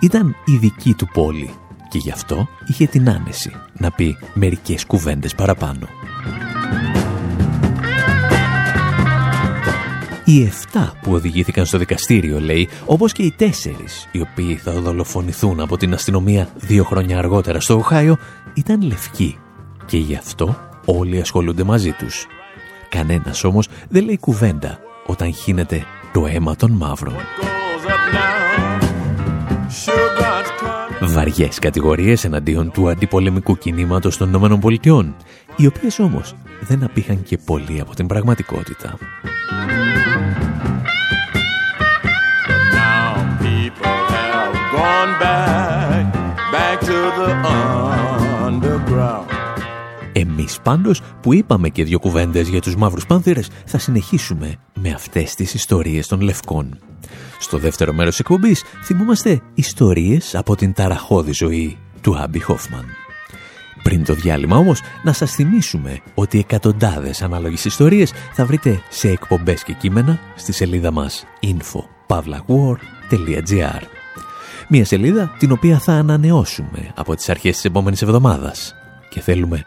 Ήταν 0.00 0.36
η 0.44 0.56
δική 0.56 0.94
του 0.94 1.08
πόλη 1.12 1.50
και 1.88 1.98
γι' 1.98 2.10
αυτό 2.10 2.48
είχε 2.66 2.86
την 2.86 3.10
άνεση 3.10 3.52
να 3.72 3.90
πει 3.90 4.16
μερικές 4.34 4.86
κουβέντες 4.86 5.34
παραπάνω. 5.34 5.88
Οι 10.24 10.52
7 10.72 10.92
που 11.02 11.12
οδηγήθηκαν 11.12 11.66
στο 11.66 11.78
δικαστήριο, 11.78 12.40
λέει, 12.40 12.68
όπως 12.86 13.12
και 13.12 13.22
οι 13.22 13.34
4 13.38 13.44
οι 14.12 14.20
οποίοι 14.20 14.54
θα 14.54 14.72
δολοφονηθούν 14.72 15.60
από 15.60 15.76
την 15.76 15.94
αστυνομία 15.94 16.48
δύο 16.56 16.84
χρόνια 16.84 17.18
αργότερα 17.18 17.60
στο 17.60 17.76
Οχάιο, 17.76 18.16
ήταν 18.54 18.82
λευκοί 18.82 19.38
και 19.88 19.98
γι' 19.98 20.14
αυτό 20.16 20.56
όλοι 20.84 21.20
ασχολούνται 21.20 21.64
μαζί 21.64 21.92
τους. 21.92 22.26
Κανένας 22.88 23.44
όμως 23.44 23.68
δεν 23.88 24.04
λέει 24.04 24.18
κουβέντα 24.18 24.78
όταν 25.06 25.34
χύνεται 25.34 25.84
το 26.12 26.26
αίμα 26.26 26.56
των 26.56 26.70
μαύρων. 26.70 27.14
Βαριές 31.00 31.58
κατηγορίες 31.58 32.24
εναντίον 32.24 32.70
του 32.70 32.88
αντιπολεμικού 32.88 33.58
κινήματος 33.58 34.16
των 34.16 34.34
ΗΠΑ, 34.34 35.14
οι 35.56 35.66
οποίες 35.66 35.98
όμως 35.98 36.34
δεν 36.60 36.84
απήχαν 36.84 37.22
και 37.22 37.38
πολύ 37.38 37.80
από 37.80 37.94
την 37.94 38.06
πραγματικότητα. 38.06 38.98
Εμείς 50.18 50.58
πάντως 50.62 51.00
που 51.22 51.34
είπαμε 51.34 51.68
και 51.68 51.84
δύο 51.84 51.98
κουβέντες 51.98 52.48
για 52.48 52.60
τους 52.60 52.76
μαύρους 52.76 53.06
πάνθυρες 53.06 53.48
θα 53.64 53.78
συνεχίσουμε 53.78 54.54
με 54.74 54.90
αυτές 54.90 55.34
τις 55.34 55.54
ιστορίες 55.54 56.06
των 56.06 56.20
λευκών. 56.20 56.78
Στο 57.38 57.58
δεύτερο 57.58 57.92
μέρος 57.92 58.10
της 58.10 58.20
εκπομπής 58.20 58.64
θυμούμαστε 58.82 59.40
ιστορίες 59.54 60.34
από 60.34 60.56
την 60.56 60.72
ταραχώδη 60.72 61.32
ζωή 61.32 61.78
του 62.00 62.18
Άμπι 62.18 62.38
Χόφμαν. 62.38 62.84
Πριν 63.82 64.04
το 64.04 64.14
διάλειμμα 64.14 64.56
όμως, 64.56 64.80
να 65.02 65.12
σας 65.12 65.32
θυμίσουμε 65.32 66.00
ότι 66.14 66.38
εκατοντάδες 66.38 67.22
ανάλογες 67.22 67.64
ιστορίες 67.64 68.12
θα 68.32 68.44
βρείτε 68.44 68.82
σε 68.88 69.08
εκπομπές 69.08 69.62
και 69.62 69.72
κείμενα 69.72 70.18
στη 70.36 70.52
σελίδα 70.52 70.90
μας 70.90 71.24
info.pavlawar.gr 71.42 73.82
Μια 74.68 74.84
σελίδα 74.84 75.34
την 75.38 75.52
οποία 75.52 75.78
θα 75.78 75.92
ανανεώσουμε 75.92 76.92
από 76.94 77.14
τις 77.14 77.28
αρχές 77.28 77.54
της 77.54 77.64
επόμενης 77.64 78.02
εβδομάδας 78.02 78.74
και 79.08 79.20
θέλουμε 79.20 79.66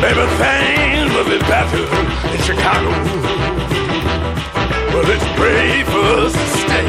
Maybe 0.00 0.24
things 0.38 1.12
will 1.12 1.24
be 1.24 1.38
better 1.40 1.84
in 2.32 2.40
Chicago. 2.40 2.90
But 4.92 5.04
it's 5.08 5.28
brave 5.36 5.86
for 5.88 6.06
us 6.24 6.32
to 6.32 6.46
stay, 6.64 6.88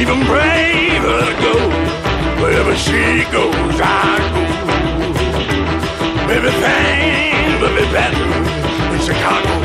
even 0.00 0.24
braver 0.26 1.24
to 1.26 1.34
go. 1.42 1.54
Wherever 2.42 2.76
she 2.76 3.24
goes, 3.32 3.80
I 3.82 4.18
go. 4.34 4.42
Maybe 6.28 6.50
things 6.64 7.60
will 7.60 7.74
be 7.74 7.86
better 7.92 8.94
in 8.94 9.00
Chicago. 9.00 9.59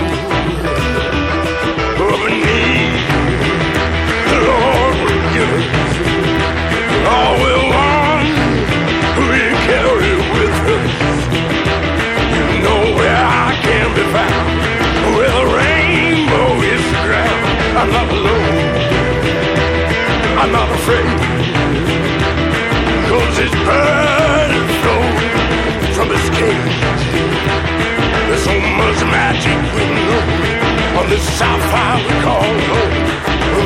Magic 29.26 29.58
we 29.76 29.86
know 29.96 31.00
on 31.00 31.06
this 31.10 31.26
sapphire 31.38 31.98
we 32.06 32.14
call 32.26 32.46
home. 32.70 32.94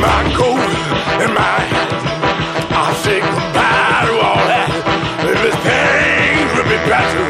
My 0.05 0.21
gold 0.37 0.71
and 1.23 1.31
my 1.35 1.57
hat, 1.71 1.91
I 2.83 2.87
say 3.03 3.19
goodbye 3.19 4.03
to 4.07 4.13
all 4.27 4.43
that. 4.51 4.69
Things 5.67 6.49
will 6.55 6.69
be 6.75 6.79
better 6.87 7.25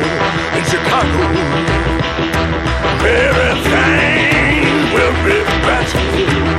in 0.57 0.63
Chicago. 0.73 1.21
Everything 3.25 4.61
will 4.93 5.15
be 5.25 5.37
better. 5.65 6.58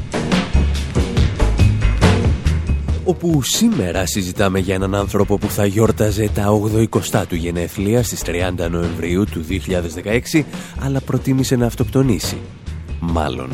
όπου 3.11 3.41
σήμερα 3.43 4.05
συζητάμε 4.05 4.59
για 4.59 4.75
έναν 4.75 4.95
άνθρωπο 4.95 5.37
που 5.37 5.47
θα 5.47 5.65
γιόρταζε 5.65 6.29
τα 6.33 6.61
80 7.13 7.23
του 7.27 7.35
γενέθλια 7.35 8.03
στις 8.03 8.21
30 8.25 8.69
Νοεμβρίου 8.69 9.25
του 9.25 9.45
2016, 10.33 10.43
αλλά 10.79 11.01
προτίμησε 11.01 11.55
να 11.55 11.65
αυτοκτονήσει. 11.65 12.37
Μάλλον. 12.99 13.49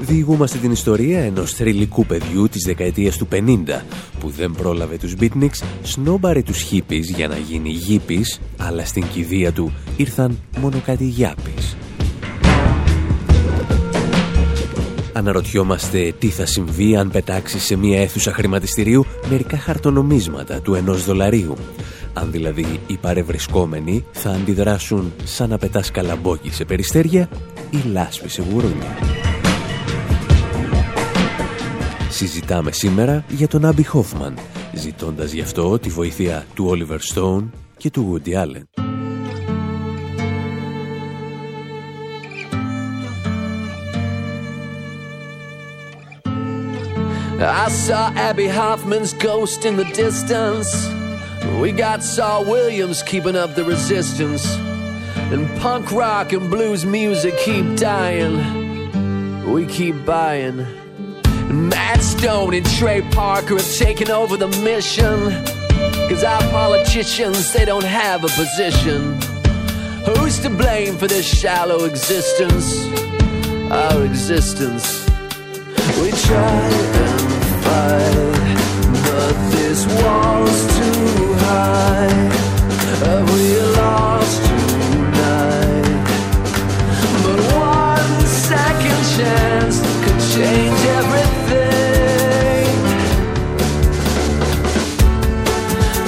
Διηγούμαστε 0.00 0.58
την 0.58 0.70
ιστορία 0.70 1.20
ενός 1.20 1.52
θρηλυκού 1.52 2.06
παιδιού 2.06 2.48
της 2.48 2.62
δεκαετίας 2.62 3.16
του 3.16 3.28
50 3.32 3.82
που 4.20 4.30
δεν 4.30 4.52
πρόλαβε 4.52 4.96
τους 4.96 5.14
beatniks, 5.20 5.62
σνόμπαρε 5.82 6.42
τους 6.42 6.60
χίπης 6.60 7.10
για 7.10 7.28
να 7.28 7.36
γίνει 7.36 7.70
γήπης, 7.70 8.40
αλλά 8.56 8.84
στην 8.84 9.04
κηδεία 9.12 9.52
του 9.52 9.72
ήρθαν 9.96 10.38
μόνο 10.60 10.82
κάτι 10.84 11.04
γιάπης. 11.04 11.76
Αναρωτιόμαστε 15.12 16.14
τι 16.18 16.28
θα 16.28 16.46
συμβεί 16.46 16.96
αν 16.96 17.10
πετάξει 17.10 17.58
σε 17.58 17.76
μια 17.76 18.00
αίθουσα 18.00 18.32
χρηματιστηρίου 18.32 19.04
μερικά 19.30 19.58
χαρτονομίσματα 19.58 20.60
του 20.60 20.74
ενός 20.74 21.04
δολαρίου. 21.04 21.56
Αν 22.12 22.30
δηλαδή 22.30 22.80
οι 22.86 22.96
παρευρισκόμενοι 22.96 24.04
θα 24.12 24.30
αντιδράσουν 24.30 25.12
σαν 25.24 25.48
να 25.48 25.58
πετάς 25.58 25.90
καλαμπόκι 25.90 26.50
σε 26.50 26.64
περιστέρια 26.64 27.28
ή 27.70 27.88
λάσπη 27.92 28.28
σε 28.28 28.42
γουρούνια. 28.50 28.96
Συζητάμε 32.10 32.72
σήμερα 32.72 33.24
για 33.28 33.48
τον 33.48 33.64
Άμπι 33.64 33.84
Χόφμαν, 33.84 34.38
ζητώντας 34.74 35.32
γι' 35.32 35.40
αυτό 35.40 35.78
τη 35.78 35.88
βοήθεια 35.88 36.46
του 36.54 36.64
Όλιβερ 36.68 37.00
Στόουν, 37.00 37.52
και 37.76 37.90
του 37.90 38.20
Woody 38.24 38.34
Allen. 38.34 38.87
I 47.40 47.68
saw 47.68 48.10
Abby 48.16 48.48
Hoffman's 48.48 49.12
ghost 49.12 49.64
in 49.64 49.76
the 49.76 49.84
distance. 49.84 50.88
We 51.60 51.70
got 51.70 52.02
Saul 52.02 52.44
Williams 52.44 53.00
keeping 53.04 53.36
up 53.36 53.54
the 53.54 53.64
resistance. 53.64 54.44
And 55.30 55.48
punk 55.60 55.92
rock 55.92 56.32
and 56.32 56.50
blues 56.50 56.84
music 56.84 57.36
keep 57.38 57.76
dying. 57.76 59.52
We 59.52 59.66
keep 59.66 60.04
buying. 60.04 60.66
And 61.24 61.68
Matt 61.68 62.02
Stone 62.02 62.54
and 62.54 62.66
Trey 62.70 63.02
Parker 63.12 63.56
have 63.56 63.74
taken 63.76 64.10
over 64.10 64.36
the 64.36 64.48
mission. 64.64 65.30
Cause 66.08 66.24
our 66.24 66.40
politicians, 66.50 67.52
they 67.52 67.64
don't 67.64 67.84
have 67.84 68.24
a 68.24 68.28
position. 68.28 69.14
Who's 70.04 70.40
to 70.40 70.50
blame 70.50 70.96
for 70.96 71.06
this 71.06 71.24
shallow 71.24 71.84
existence? 71.84 72.84
Our 73.70 74.04
existence. 74.04 75.07
We 76.00 76.10
try 76.12 76.78
but 79.04 79.34
this 79.50 79.84
wall's 79.98 80.60
too 80.78 81.34
high. 81.42 82.08
Have 83.02 83.26
we 83.34 83.46
lost 83.76 84.38
tonight? 84.46 86.06
But 87.24 87.38
one 87.52 88.26
second 88.26 89.00
chance 89.16 89.76
could 90.04 90.20
change 90.34 90.80
everything. 91.00 92.68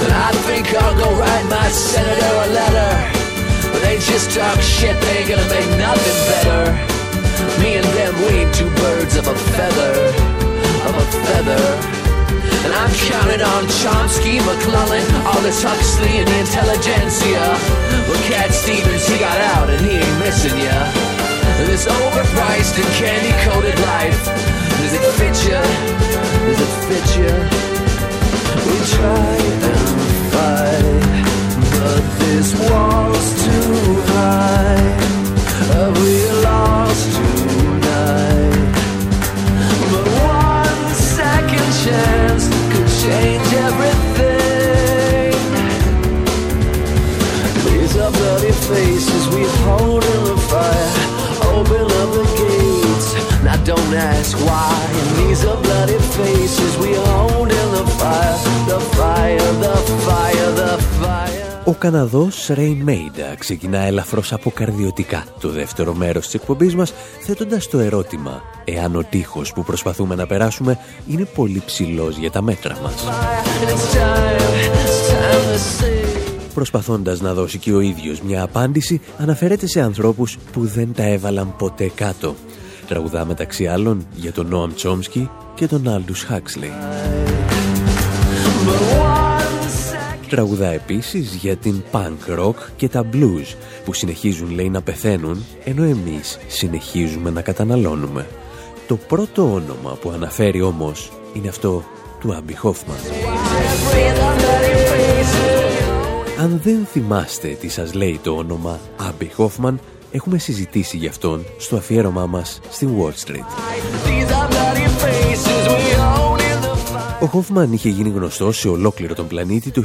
And 0.03 0.11
I 0.13 0.31
think 0.47 0.73
I'll 0.73 0.95
go 1.03 1.09
write 1.19 1.45
my 1.49 1.67
senator 1.69 2.33
a 2.45 2.47
letter. 2.59 2.93
But 3.73 3.81
they 3.81 3.97
just 3.99 4.31
talk 4.31 4.61
shit, 4.61 4.99
they 5.01 5.17
ain't 5.17 5.29
gonna 5.29 5.49
make 5.49 5.69
nothing 5.77 6.19
better. 6.31 7.00
Me 7.61 7.77
and 7.77 7.85
them, 7.85 8.13
we 8.25 8.41
ain't 8.41 8.53
two 8.53 8.69
birds 8.81 9.15
of 9.15 9.27
a 9.27 9.35
feather 9.53 10.41
of 10.87 10.93
a 10.97 11.05
feather. 11.25 11.65
And 12.65 12.73
I'm 12.73 12.93
counting 13.09 13.41
on 13.41 13.63
Chomsky, 13.81 14.41
McClellan, 14.41 15.05
Aldous 15.29 15.61
Huxley, 15.63 16.21
and 16.21 16.27
the 16.27 16.39
intelligentsia. 16.41 17.43
But 18.07 18.19
Cat 18.29 18.51
Stevens, 18.53 19.05
he 19.07 19.17
got 19.17 19.37
out 19.55 19.69
and 19.69 19.81
he 19.81 19.97
ain't 19.97 20.17
missing 20.19 20.57
ya. 20.57 20.77
This 21.69 21.85
overpriced 21.85 22.75
and 22.81 22.91
candy-coated 22.97 23.77
life, 23.93 24.21
does 24.81 24.93
it 24.97 25.05
fit 25.21 25.37
ya? 25.45 25.61
Does 26.45 26.59
it 26.65 26.73
fit 26.89 27.07
ya? 27.21 27.33
We 28.65 28.75
try 28.97 29.37
and 29.69 29.85
fight, 30.33 31.01
but 31.77 32.03
this 32.21 32.49
wall's 32.69 33.27
too 33.45 34.01
high. 34.13 34.81
Have 35.69 35.93
we 36.01 36.13
lost 36.41 37.20
chance 41.85 42.47
could 42.71 42.89
change 43.01 43.47
everything. 43.67 45.33
These 47.65 47.97
are 47.97 48.11
bloody 48.11 48.51
faces 48.69 49.23
we 49.33 49.43
hold 49.65 50.03
in 50.03 50.23
the 50.29 50.37
fire. 50.51 50.91
Open 51.55 51.85
up 52.01 52.09
the 52.17 52.25
gates. 52.37 53.07
Now 53.43 53.57
don't 53.63 53.93
ask 53.95 54.37
why. 54.45 54.77
And 54.99 55.09
these 55.19 55.43
are 55.43 55.59
bloody 55.61 55.99
faces 56.17 56.77
we 56.77 56.93
hold 56.93 57.49
in 57.49 57.67
the 57.77 57.85
fire. 57.99 58.37
The 58.67 58.79
fire, 58.97 59.51
the 59.65 59.75
fire, 60.05 60.51
the 60.51 60.77
fire. 60.99 61.40
Ο 61.65 61.73
Καναδός 61.73 62.49
Ray 62.53 62.75
Μέιντα 62.81 63.35
ξεκινά 63.37 63.79
ελαφρώς 63.79 64.33
αποκαρδιωτικά 64.33 65.25
το 65.39 65.49
δεύτερο 65.49 65.93
μέρος 65.93 66.25
της 66.25 66.33
εκπομπής 66.33 66.75
μας 66.75 66.93
θέτοντας 67.21 67.67
το 67.67 67.79
ερώτημα 67.79 68.41
εάν 68.65 68.95
ο 68.95 69.03
τείχος 69.09 69.53
που 69.53 69.63
προσπαθούμε 69.63 70.15
να 70.15 70.27
περάσουμε 70.27 70.77
είναι 71.07 71.25
πολύ 71.25 71.61
ψηλός 71.65 72.17
για 72.17 72.31
τα 72.31 72.41
μέτρα 72.41 72.77
μας. 72.81 72.93
Προσπαθώντας 76.53 77.21
να 77.21 77.33
δώσει 77.33 77.57
και 77.57 77.73
ο 77.73 77.79
ίδιος 77.79 78.21
μια 78.21 78.43
απάντηση 78.43 79.01
αναφέρεται 79.17 79.67
σε 79.67 79.81
ανθρώπους 79.81 80.37
που 80.51 80.65
δεν 80.65 80.93
τα 80.93 81.03
έβαλαν 81.03 81.55
ποτέ 81.57 81.91
κάτω. 81.95 82.35
Τραγουδά 82.87 83.25
μεταξύ 83.25 83.67
άλλων 83.67 84.07
για 84.15 84.31
τον 84.31 84.47
Νόαμ 84.47 84.73
Τσόμσκι 84.73 85.29
και 85.55 85.67
τον 85.67 85.87
Άλντους 85.87 86.23
Χάξλεϊ. 86.23 86.71
Τραγουδά 90.31 90.67
επίσης 90.67 91.33
για 91.33 91.55
την 91.55 91.83
punk 91.91 92.39
rock 92.39 92.55
και 92.75 92.89
τα 92.89 93.05
blues 93.13 93.55
που 93.85 93.93
συνεχίζουν 93.93 94.49
λέει 94.49 94.69
να 94.69 94.81
πεθαίνουν 94.81 95.45
ενώ 95.63 95.83
εμείς 95.83 96.39
συνεχίζουμε 96.47 97.29
να 97.29 97.41
καταναλώνουμε. 97.41 98.27
Το 98.87 98.95
πρώτο 98.95 99.53
όνομα 99.53 99.97
που 100.01 100.09
αναφέρει 100.09 100.61
όμως 100.61 101.11
είναι 101.33 101.47
αυτό 101.47 101.83
του 102.19 102.33
Άμπι 102.33 102.55
Χόφμαν. 102.55 102.97
Αν 106.39 106.59
δεν 106.63 106.85
θυμάστε 106.85 107.47
τι 107.47 107.69
σας 107.69 107.93
λέει 107.93 108.19
το 108.23 108.31
όνομα 108.31 108.79
Άμπι 108.97 109.31
Χόφμαν, 109.33 109.79
έχουμε 110.11 110.37
συζητήσει 110.37 110.97
γι' 110.97 111.07
αυτόν 111.07 111.45
στο 111.57 111.75
αφιέρωμά 111.75 112.25
μας 112.25 112.59
στην 112.69 112.89
Wall 112.99 113.27
Street. 113.29 113.45
Ο 117.21 117.25
Χόφμαν 117.25 117.73
είχε 117.73 117.89
γίνει 117.89 118.09
γνωστός 118.09 118.57
σε 118.57 118.67
ολόκληρο 118.69 119.13
τον 119.13 119.27
πλανήτη 119.27 119.71
το 119.71 119.83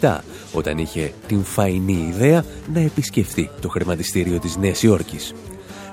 1967, 0.00 0.18
όταν 0.52 0.78
είχε 0.78 1.12
την 1.26 1.44
φαϊνή 1.44 2.06
ιδέα 2.08 2.44
να 2.72 2.80
επισκεφθεί 2.80 3.50
το 3.60 3.68
χρηματιστήριο 3.68 4.38
της 4.38 4.56
Νέας 4.56 4.82
Υόρκης. 4.82 5.32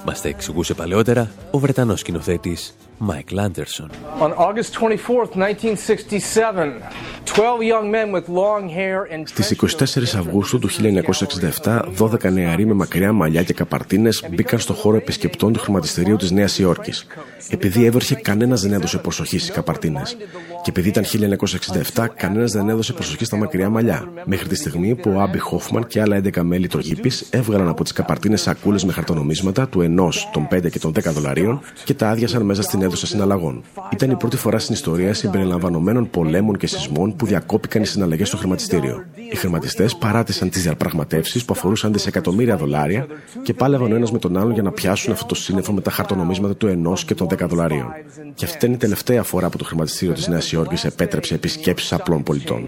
Μας 0.06 0.22
τα 0.22 0.28
εξηγούσε 0.28 0.74
παλαιότερα 0.74 1.32
ο 1.52 1.60
Βρετανός 1.60 2.00
σκηνοθέτης 2.00 2.76
Μάικλ 2.98 3.40
Άντερσον. 3.40 3.90
On 4.22 4.32
August 4.32 4.74
24th, 4.74 5.36
1967, 5.36 6.82
12 7.26 7.62
young 7.62 7.92
men 7.92 8.12
with 8.12 8.28
long 8.30 8.70
hair 8.70 9.06
and 9.14 9.24
Στις 9.26 9.52
24 9.52 10.18
Αυγούστου 10.18 10.60
του 10.60 10.70
1967, 11.64 11.82
12 11.98 12.32
νεαροί 12.32 12.66
με 12.66 12.74
μακριά 12.74 13.14
μαλλιά 13.14 13.44
και 13.44 13.54
καπαρτίνες 13.54 14.24
μπήκαν 14.32 14.60
στο 14.60 14.74
χώρο 14.74 14.98
επισκεπτών 14.98 15.54
του 15.54 15.60
χρηματιστηρίου 15.60 16.16
της 16.16 16.32
Νέας 16.32 16.60
Υόρκης. 16.60 17.08
Επειδή 17.50 17.86
έβερχε, 17.86 18.16
κανένας 18.16 18.62
δεν 18.62 18.74
έδωσε 18.74 18.98
προσοχή 18.98 19.38
στις 19.38 19.52
καπαρτίνες. 19.52 20.18
Και 20.64 20.70
επειδή 20.70 20.90
ήταν 20.90 21.04
1967, 21.94 22.08
κανένας 22.16 22.52
δεν 22.52 22.70
έδωσε 22.70 22.94
προσοχή 22.94 23.26
στα 23.26 23.38
μακριά 23.38 23.70
μαλλιά. 23.70 24.12
Μέχρι 24.26 24.48
τη 24.48 24.56
στιγμή 24.56 24.96
που 24.96 25.14
ο 25.16 25.20
Άμπι 25.20 25.38
Χόφμαν 25.38 25.88
και 25.88 26.02
άλλα 26.02 26.16
11 26.16 26.42
μέλη 26.42 26.68
τρογίπης 26.68 27.28
έβγαλαν 27.30 27.68
από 27.68 27.84
τις 27.84 27.92
καπαρτίνες 27.92 28.42
σακούλες 28.42 28.84
με 28.84 28.92
χαρτονομίσματα 28.92 29.68
του 29.68 29.82
1, 29.82 30.30
των 30.32 30.48
5 30.52 30.70
και 30.70 30.80
των 30.80 30.92
10 30.92 31.12
δολαρίων 31.12 31.62
και 31.84 31.94
τα 31.94 32.10
άδειασαν 32.10 32.42
μέσα 32.42 32.62
στην 32.62 32.82
αίθουσα 32.88 33.06
συναλλαγών. 33.06 33.64
Ήταν 33.90 34.12
η 34.12 34.16
πρώτη 34.16 34.38
φορά 34.38 34.60
στην 34.60 34.74
ιστορία 34.74 35.14
συμπεριλαμβανομένων 35.14 36.10
πολέμων 36.10 36.58
και 36.58 36.68
σεισμών 36.68 37.16
που 37.16 37.26
διακόπηκαν 37.26 37.82
οι 37.82 37.86
συναλλαγές 37.86 38.28
στο 38.28 38.38
χρηματιστήριο. 38.38 39.04
Οι 39.32 39.36
χρηματιστές 39.36 39.96
παράτησαν 39.96 40.50
τις 40.50 40.64
διαπραγματεύσεις 40.64 41.46
που 41.46 41.54
αφορούσαν 41.56 41.94
δισεκατομμύρια 41.94 42.58
δολάρια 42.58 43.08
και 43.44 43.54
πάλευαν 43.54 43.92
ο 43.92 43.96
ένας 43.96 44.12
με 44.12 44.20
τον 44.20 44.38
άλλον 44.38 44.54
για 44.54 44.62
να 44.62 44.72
πιάσουν 44.72 45.14
αυτό 45.14 45.26
το 45.26 45.36
σύννεφο 45.36 45.74
με 45.74 45.82
τα 45.82 45.92
χαρτονομίσματα 45.92 46.56
του 46.56 46.68
1 46.68 47.00
και 47.06 47.16
των 47.16 47.28
10 47.28 47.48
δολαρίων. 47.48 47.88
Και 48.34 48.46
αυτή 48.46 48.58
ήταν 48.58 48.72
η 48.72 48.78
τελευταία 48.78 49.24
φορά 49.24 49.50
που 49.50 49.58
το 49.58 49.64
χρηματιστήριο 49.64 50.14
της 50.14 50.28
Νέας 50.28 50.52
Υόρκης 50.52 50.86
επέτρεψε 50.86 51.34
επισκέψεις 51.34 51.94
απλών 51.94 52.24
πολιτών. 52.24 52.68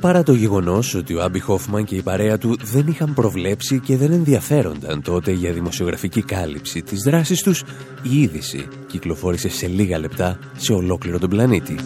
Παρά 0.00 0.22
το 0.22 0.34
γεγονός 0.34 0.94
ότι 0.94 1.14
ο 1.14 1.22
Άμπι 1.22 1.40
Χόφμαν 1.40 1.84
και 1.84 1.94
η 1.94 2.02
παρέα 2.02 2.38
του 2.38 2.56
δεν 2.62 2.86
είχαν 2.86 3.14
προβλέψει 3.14 3.80
και 3.80 3.96
δεν 3.96 4.12
ενδιαφέρονταν 4.12 5.02
τότε 5.02 5.32
για 5.32 5.52
δημοσιογραφική 5.52 6.22
κάλυψη 6.22 6.82
της 6.82 7.02
δράσης 7.02 7.42
τους, 7.42 7.64
η 8.02 8.20
είδηση 8.20 8.66
κυκλοφόρησε 8.86 9.48
σε 9.48 9.66
λίγα 9.66 9.98
λεπτά 9.98 10.38
σε 10.56 10.72
ολόκληρο 10.72 11.18
τον 11.18 11.30
πλανήτη. 11.30 11.76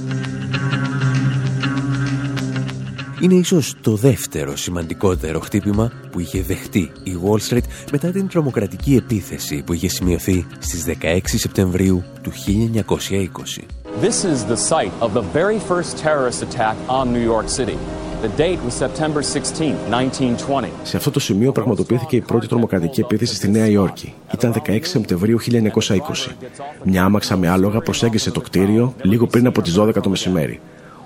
Είναι 3.20 3.34
ίσως 3.34 3.74
το 3.80 3.96
δεύτερο 3.96 4.56
σημαντικότερο 4.56 5.40
χτύπημα 5.40 5.92
που 6.10 6.20
είχε 6.20 6.42
δεχτεί 6.42 6.90
η 7.02 7.12
Wall 7.24 7.48
Street 7.48 7.64
μετά 7.92 8.10
την 8.10 8.28
τρομοκρατική 8.28 8.94
επίθεση 8.94 9.62
που 9.62 9.72
είχε 9.72 9.88
σημειωθεί 9.88 10.46
στις 10.58 10.84
16 11.02 11.18
Σεπτεμβρίου 11.24 12.02
του 12.22 12.32
1920. 12.78 13.81
This 14.00 14.24
is 14.24 14.44
the 14.46 14.56
site 14.56 14.92
of 15.00 15.12
the 15.12 15.20
very 15.20 15.58
first 15.58 15.98
terrorist 15.98 16.42
attack 16.42 16.76
on 16.88 17.12
New 17.12 17.20
York 17.20 17.48
City. 17.48 17.78
The 18.22 18.28
date 18.28 18.58
was 18.64 18.74
September 18.74 19.22
16, 19.22 19.74
1920. 19.90 20.70
Σε 20.82 20.96
αυτό 20.96 21.10
το 21.10 21.20
σημείο 21.20 21.52
πραγματοποιήθηκε 21.52 22.16
η 22.16 22.20
πρώτη 22.20 22.46
τρομοκρατική 22.46 23.00
επίθεση 23.00 23.34
στη 23.34 23.48
Νέα 23.50 23.66
Υόρκη. 23.66 24.14
Ήταν 24.34 24.54
16 24.66 24.78
Σεπτεμβρίου 24.82 25.38
1920. 25.40 26.30
Μια 26.84 27.04
άμαξα 27.04 27.36
με 27.36 27.48
άλογα 27.48 27.80
προσέγγισε 27.80 28.30
το 28.30 28.40
κτίριο 28.40 28.94
λίγο 29.02 29.26
πριν 29.26 29.46
από 29.46 29.62
τις 29.62 29.78
12 29.78 30.02
το 30.02 30.08
μεσημέρι. 30.08 30.60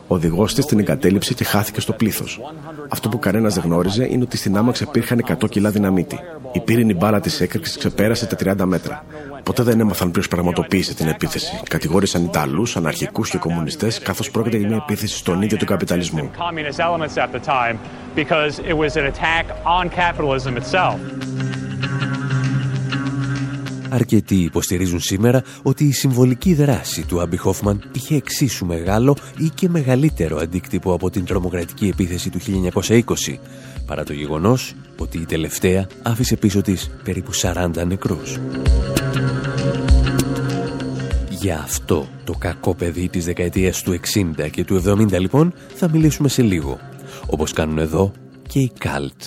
Ο 0.09 0.15
οδηγός 0.15 0.55
της 0.55 0.67
την 0.67 0.79
εγκατέλειψε 0.79 1.35
και 1.35 1.45
χάθηκε 1.45 1.81
στο 1.81 1.93
πλήθος. 1.93 2.41
Αυτό 2.89 3.09
που 3.09 3.19
κανένας 3.19 3.55
δεν 3.55 3.65
γνώριζε 3.65 4.07
είναι 4.11 4.23
ότι 4.23 4.37
στην 4.37 4.57
άμαξα 4.57 4.85
υπήρχαν 4.89 5.25
100 5.41 5.49
κιλά 5.49 5.71
δυναμίτη. 5.71 6.19
Η 6.53 6.61
πύρινη 6.61 6.95
μπάλα 6.95 7.21
της 7.21 7.41
έκρηξης 7.41 7.77
ξεπέρασε 7.77 8.27
τα 8.27 8.37
30 8.37 8.65
μέτρα. 8.65 9.05
Ποτέ 9.47 9.63
δεν 9.63 9.81
έμαθαν 9.81 10.11
ποιος 10.11 10.29
πραγματοποίησε 10.29 10.95
την 10.95 11.07
επίθεση. 11.09 11.61
Κατηγόρησαν 11.69 12.25
Ιταλούς, 12.25 12.77
αναρχικούς 12.77 13.31
και 13.31 13.39
κομμουνιστές, 13.39 13.99
καθώς 13.99 14.31
πρόκειται 14.31 14.57
για 14.57 14.69
μια 14.69 14.77
επίθεση 14.77 15.17
στον 15.17 15.43
ίδιο 15.43 15.57
τον 15.57 15.67
καπιταλισμό. 15.67 16.31
Αρκετοί 23.89 24.35
υποστηρίζουν 24.35 25.01
σήμερα 25.01 25.43
ότι 25.63 25.85
η 25.85 25.93
συμβολική 25.93 26.55
δράση 26.55 27.07
του 27.07 27.21
Άμπι 27.21 27.37
Χόφμαν 27.37 27.91
είχε 27.93 28.17
εξίσου 28.17 28.67
μεγάλο 28.67 29.17
ή 29.39 29.49
και 29.55 29.69
μεγαλύτερο 29.69 30.37
αντίκτυπο 30.37 30.93
από 30.93 31.11
την 31.11 31.25
τρομοκρατική 31.25 31.87
επίθεση 31.87 32.31
του 32.31 32.39
1920, 32.41 33.05
παρά 33.87 34.05
το 34.05 34.13
γεγονός 34.13 34.75
ότι 34.99 35.19
η 35.19 35.25
τελευταία 35.25 35.87
άφησε 36.03 36.37
πίσω 36.37 36.63
της 36.63 36.91
περίπου 37.05 37.31
40 37.35 37.87
νεκρούς. 37.87 38.39
Για 41.47 41.61
αυτό 41.65 42.09
το 42.25 42.35
κακό 42.39 42.75
παιδί 42.75 43.09
της 43.09 43.25
δεκαετίας 43.25 43.83
του 43.83 44.01
60 44.39 44.51
και 44.51 44.65
του 44.65 44.83
70 44.87 45.19
λοιπόν 45.21 45.55
θα 45.75 45.89
μιλήσουμε 45.91 46.29
σε 46.29 46.43
λίγο, 46.43 46.79
όπως 47.27 47.53
κάνουν 47.53 47.79
εδώ 47.79 48.13
και 48.49 48.59
οι 48.59 48.73
Καλτ. 48.79 49.23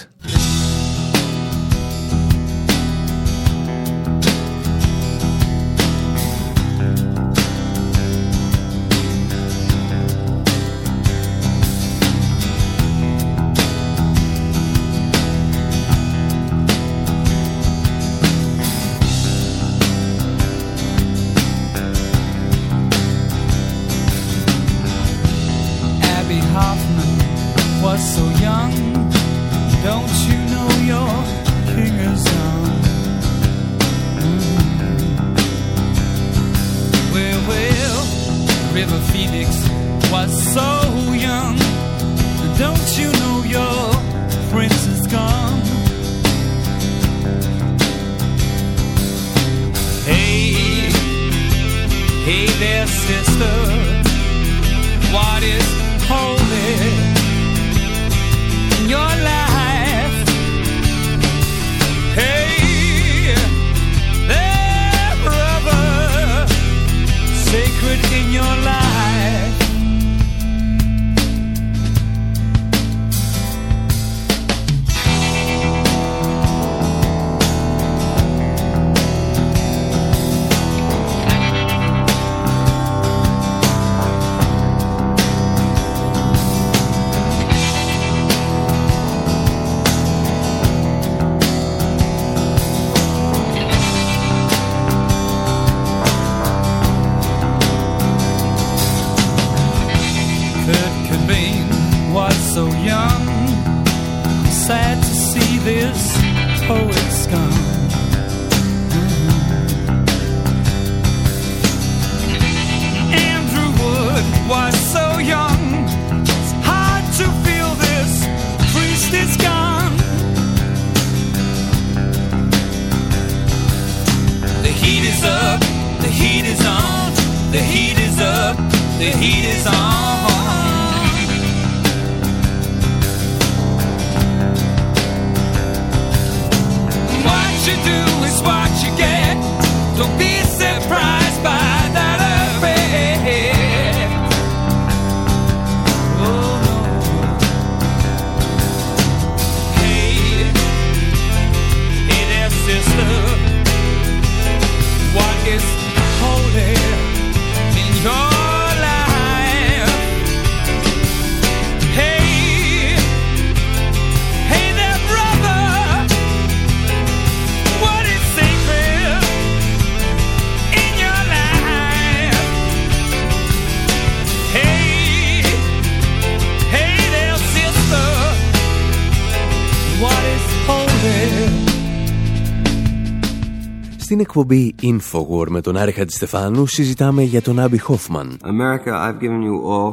εκπομπή 184.38 184.74
Infowar 184.82 185.46
με 185.48 185.60
τον 185.60 185.76
Άρη 185.76 185.92
Χατζηστεφάνου 185.92 186.66
συζητάμε 186.66 187.22
για 187.22 187.42
τον 187.42 187.58
Άμπι 187.58 187.78
Χόφμαν. 187.78 188.38
America, 188.42 188.90
I've 188.90 189.20
given 189.20 189.42
you 189.42 189.56
all, 189.72 189.92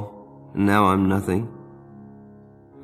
and 0.55 0.65
now 0.65 0.85
I'm 0.85 1.07
nothing. 1.07 1.47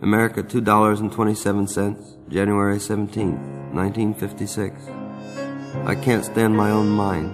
America, 0.01 0.43
$2.27, 0.43 2.29
January 2.29 2.77
17th, 2.77 3.39
1956. 3.73 4.75
I 5.85 5.95
can't 5.95 6.23
stand 6.23 6.55
my 6.55 6.69
own 6.69 6.89
mind. 6.89 7.29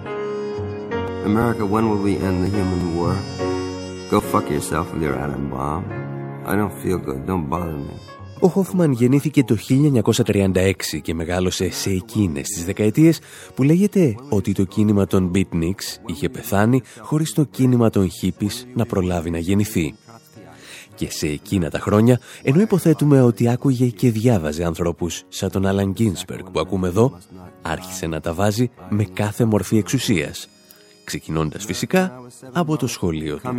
America, 1.24 1.64
when 1.66 1.84
will 1.90 2.02
we 2.08 2.14
end 2.16 2.36
the 2.44 2.50
human 2.58 2.96
war? 2.96 3.14
Go 4.10 4.20
fuck 4.20 4.46
yourself 4.50 4.92
with 4.92 5.02
your 5.02 5.16
atom 5.24 5.50
bomb. 5.50 5.84
I 6.50 6.54
don't 6.56 6.76
feel 6.82 6.98
good, 6.98 7.26
don't 7.26 7.48
bother 7.48 7.78
me. 7.88 7.94
Ο 8.41 8.47
Χόφμαν 8.47 8.91
γεννήθηκε 8.91 9.43
το 9.43 9.57
1936 10.25 10.73
και 11.01 11.13
μεγάλωσε 11.13 11.71
σε 11.71 11.89
εκείνες 11.89 12.47
τις 12.47 12.65
δεκαετίες 12.65 13.19
που 13.55 13.63
λέγεται 13.63 14.15
ότι 14.29 14.51
το 14.51 14.63
κίνημα 14.63 15.07
των 15.07 15.31
beatniks 15.35 15.97
είχε 16.05 16.29
πεθάνει 16.29 16.81
χωρίς 16.99 17.33
το 17.33 17.43
κίνημα 17.43 17.89
των 17.89 18.09
hippies 18.21 18.65
να 18.73 18.85
προλάβει 18.85 19.29
να 19.29 19.37
γεννηθεί. 19.37 19.95
Και 20.95 21.11
σε 21.11 21.27
εκείνα 21.27 21.69
τα 21.69 21.79
χρόνια, 21.79 22.19
ενώ 22.43 22.61
υποθέτουμε 22.61 23.21
ότι 23.21 23.49
άκουγε 23.49 23.87
και 23.87 24.11
διάβαζε 24.11 24.63
ανθρώπους 24.63 25.23
σαν 25.27 25.51
τον 25.51 25.65
Άλαν 25.65 25.91
Γκίνσπερκ 25.91 26.49
που 26.49 26.59
ακούμε 26.59 26.87
εδώ, 26.87 27.17
άρχισε 27.61 28.07
να 28.07 28.19
τα 28.19 28.33
βάζει 28.33 28.69
με 28.89 29.03
κάθε 29.03 29.45
μορφή 29.45 29.77
εξουσίας– 29.77 30.47
ξεκινώντας 31.09 31.65
φυσικά 31.65 32.21
από 32.51 32.77
το 32.77 32.87
σχολείο 32.87 33.39
του. 33.39 33.49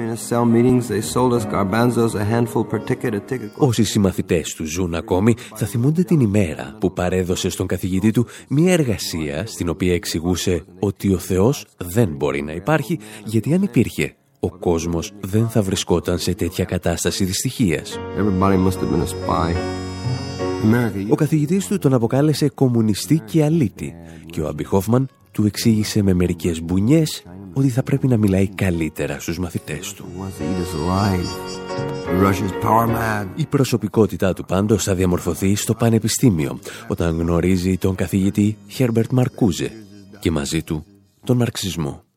Όσοι 3.56 3.84
συμμαθητές 3.84 4.54
του 4.54 4.64
ζουν 4.64 4.94
ακόμη 4.94 5.36
θα 5.54 5.66
θυμούνται 5.66 6.02
την 6.02 6.20
ημέρα 6.20 6.76
που 6.80 6.92
παρέδωσε 6.92 7.48
στον 7.48 7.66
καθηγητή 7.66 8.10
του 8.10 8.26
μια 8.48 8.72
εργασία 8.72 9.46
στην 9.46 9.68
οποία 9.68 9.94
εξηγούσε 9.94 10.64
ότι 10.78 11.12
ο 11.12 11.18
Θεός 11.18 11.66
δεν 11.76 12.08
μπορεί 12.08 12.42
να 12.42 12.52
υπάρχει 12.52 12.98
γιατί 13.24 13.54
αν 13.54 13.62
υπήρχε 13.62 14.14
ο 14.40 14.50
κόσμος 14.50 15.12
δεν 15.20 15.48
θα 15.48 15.62
βρισκόταν 15.62 16.18
σε 16.18 16.34
τέτοια 16.34 16.64
κατάσταση 16.64 17.24
δυστυχίας. 17.24 17.98
Ο 21.08 21.14
καθηγητής 21.14 21.66
του 21.66 21.78
τον 21.78 21.94
αποκάλεσε 21.94 22.48
κομμουνιστή 22.48 23.22
και 23.24 23.44
αλήτη 23.44 23.94
και 24.26 24.40
ο 24.40 24.48
Αμπι 24.48 24.64
του 25.32 25.46
εξήγησε 25.46 26.02
με 26.02 26.14
μερικές 26.14 26.62
μπουνιές 26.62 27.22
ότι 27.60 27.68
θα 27.68 27.82
πρέπει 27.82 28.06
να 28.06 28.16
μιλάει 28.16 28.48
καλύτερα 28.48 29.20
στους 29.20 29.38
μαθητές 29.38 29.92
του. 29.92 30.04
Η 33.34 33.46
προσωπικότητά 33.46 34.32
του 34.32 34.44
πάντως 34.44 34.82
θα 34.82 34.94
διαμορφωθεί 34.94 35.54
στο 35.54 35.74
πανεπιστήμιο 35.74 36.58
όταν 36.88 37.18
γνωρίζει 37.18 37.76
τον 37.76 37.94
καθηγητή 37.94 38.56
Χέρμπερτ 38.68 39.10
Μαρκούζε 39.12 39.72
και 40.20 40.30
μαζί 40.30 40.62
του 40.62 40.84
τον 41.24 41.36
μαρξισμό. 41.36 42.09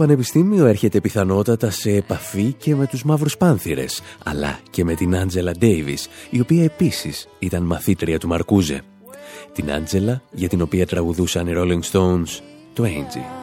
Πανεπιστήμιο 0.00 0.66
έρχεται 0.66 1.00
πιθανότατα 1.00 1.70
σε 1.70 1.90
επαφή 1.90 2.52
και 2.52 2.74
με 2.74 2.86
τους 2.86 3.04
μαύρους 3.04 3.36
πάνθυρες, 3.36 4.02
αλλά 4.24 4.58
και 4.70 4.84
με 4.84 4.94
την 4.94 5.16
Άντζελα 5.16 5.52
Ντέιβις, 5.52 6.08
η 6.30 6.40
οποία 6.40 6.64
επίσης 6.64 7.28
ήταν 7.38 7.62
μαθήτρια 7.62 8.18
του 8.18 8.28
Μαρκούζε. 8.28 8.82
Την 9.52 9.72
Άντζελα, 9.72 10.22
για 10.32 10.48
την 10.48 10.60
οποία 10.62 10.86
τραγουδούσαν 10.86 11.46
οι 11.46 11.52
Rolling 11.56 11.82
Stones, 11.92 12.40
το 12.72 12.84
Angie. 12.84 13.39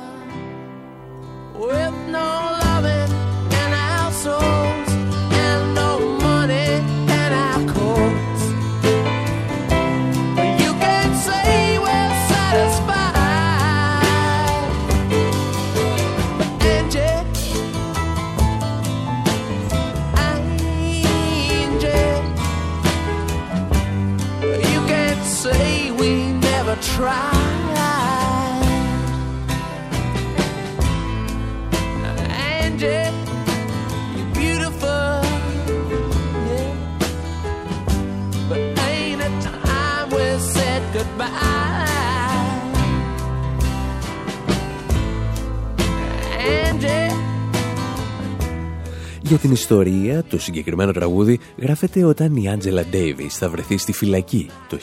Ιστορία, 49.69 50.23
το 50.23 50.39
συγκεκριμένο 50.39 50.91
τραγούδι 50.91 51.39
γράφεται 51.57 52.03
όταν 52.03 52.35
η 52.35 52.49
Άντζελα 52.49 52.85
Ντέιβις 52.85 53.37
θα 53.37 53.49
βρεθεί 53.49 53.77
στη 53.77 53.93
φυλακή 53.93 54.49
το 54.69 54.77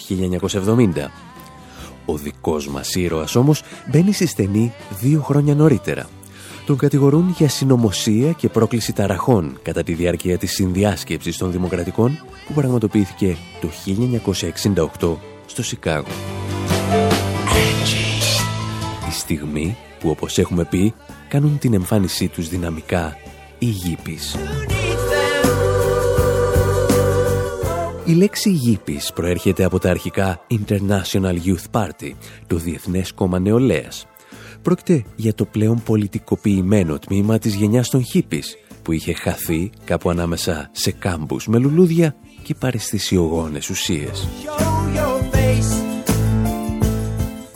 1970. 0.75 1.11
Ο 2.05 2.17
δικός 2.17 2.69
μας 2.69 2.95
ήρωας 2.95 3.37
όμως 3.37 3.63
μπαίνει 3.91 4.13
στη 4.13 4.27
στενή 4.27 4.73
δύο 5.01 5.21
χρόνια 5.21 5.55
νωρίτερα. 5.55 6.09
Τον 6.67 6.77
κατηγορούν 6.77 7.35
για 7.37 7.49
συνωμοσία 7.49 8.33
και 8.33 8.49
πρόκληση 8.49 8.93
ταραχών 8.93 9.59
κατά 9.63 9.83
τη 9.83 9.93
διάρκεια 9.93 10.39
της 10.39 10.53
συνδιάσκεψης 10.53 11.37
των 11.37 11.53
Δημοκρατικών 11.53 12.25
που 12.47 12.53
πραγματοποιήθηκε 12.53 13.37
το 13.61 13.69
1968 15.01 15.17
στο 15.47 15.63
Σικάγο. 15.63 16.13
Η 19.09 19.13
στιγμή 19.13 19.77
που 20.01 20.11
όπως 20.11 20.39
έχουμε 20.39 20.65
πει 20.65 20.95
κάνουν 21.29 21.59
την 21.59 21.75
εμφάνισή 21.75 22.29
τους 22.29 22.49
δυναμικά 22.49 23.17
οι 23.59 23.67
γήπης. 23.67 24.37
Η 28.07 28.13
λέξη 28.13 28.51
γήπης 28.51 29.13
προέρχεται 29.15 29.65
από 29.65 29.79
τα 29.79 29.91
αρχικά 29.91 30.47
International 30.51 31.37
Youth 31.45 31.71
Party, 31.71 32.11
το 32.47 32.57
Διεθνές 32.57 33.13
Κόμμα 33.13 33.39
Νεολαίας. 33.39 34.07
Πρόκειται 34.63 35.05
για 35.17 35.35
το 35.35 35.45
πλέον 35.45 35.83
πολιτικοποιημένο 35.83 36.99
τμήμα 36.99 37.39
της 37.39 37.55
γενιάς 37.55 37.89
των 37.89 38.05
χίπης, 38.05 38.57
που 38.83 38.93
είχε 38.93 39.13
χαθεί 39.13 39.71
κάπου 39.85 40.11
ανάμεσα 40.11 40.71
σε 40.73 40.91
κάμπους 40.91 41.47
με 41.47 41.59
λουλούδια 41.59 42.17
και 42.43 42.55
παρεστησιογόνες 42.55 43.71
ουσίες. 43.71 44.29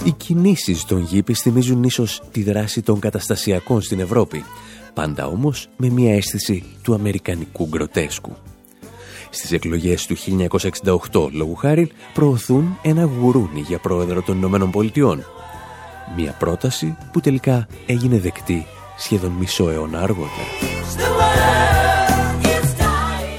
Οι 0.04 0.10
κινήσεις 0.10 0.84
των 0.84 1.02
γήπης 1.02 1.40
θυμίζουν 1.40 1.82
ίσως 1.82 2.22
τη 2.32 2.42
δράση 2.42 2.82
των 2.82 2.98
καταστασιακών 2.98 3.80
στην 3.80 4.00
Ευρώπη, 4.00 4.44
πάντα 4.94 5.26
όμως 5.26 5.68
με 5.76 5.88
μια 5.88 6.14
αίσθηση 6.14 6.64
του 6.82 6.94
αμερικανικού 6.94 7.66
γκροτέσκου. 7.68 8.36
Στις 9.30 9.52
εκλογές 9.52 10.06
του 10.06 10.16
1968, 11.12 11.28
λόγου 11.32 11.54
χάρη, 11.54 11.90
προωθούν 12.14 12.78
ένα 12.82 13.04
γουρούνι 13.04 13.60
για 13.60 13.78
πρόεδρο 13.78 14.22
των 14.22 14.36
Ηνωμένων 14.36 14.70
Πολιτειών. 14.70 15.24
Μια 16.16 16.32
πρόταση 16.38 16.96
που 17.12 17.20
τελικά 17.20 17.66
έγινε 17.86 18.18
δεκτή 18.18 18.66
σχεδόν 18.98 19.30
μισό 19.30 19.70
αιώνα 19.70 20.00
αργότερα. 20.00 20.46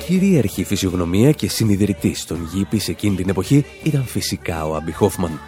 Κυρίαρχη 0.05 0.63
φυσιογνωμία 0.63 1.31
και 1.31 1.49
συνειδητής 1.49 2.25
των 2.25 2.49
γήπης 2.53 2.83
σε 2.83 2.91
εκείνη 2.91 3.15
την 3.15 3.29
εποχή 3.29 3.65
ήταν 3.83 4.03
φυσικά 4.05 4.65
ο 4.65 4.75
Άμπι 4.75 4.91
Χόφμαν. 4.91 5.39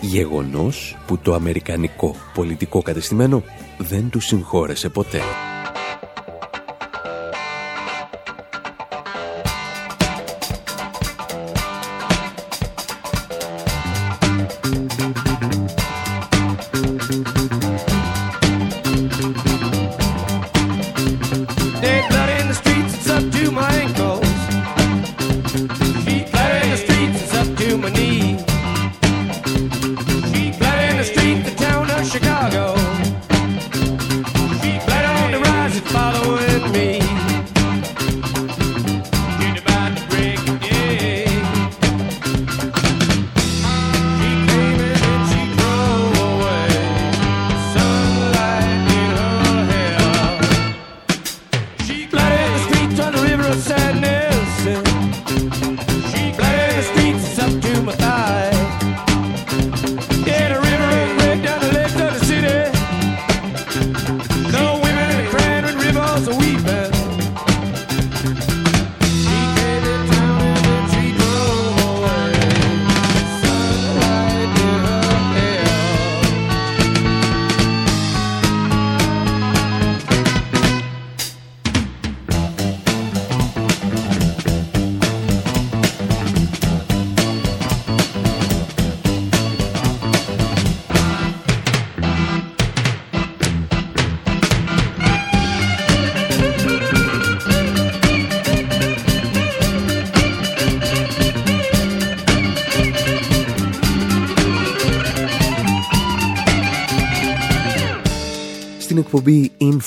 Γεγονός 0.00 0.96
που 1.06 1.18
το 1.18 1.34
αμερικανικό 1.34 2.16
πολιτικό 2.34 2.82
κατεστημένο 2.82 3.42
δεν 3.78 4.10
του 4.10 4.20
συγχώρεσε 4.20 4.88
ποτέ. 4.88 5.20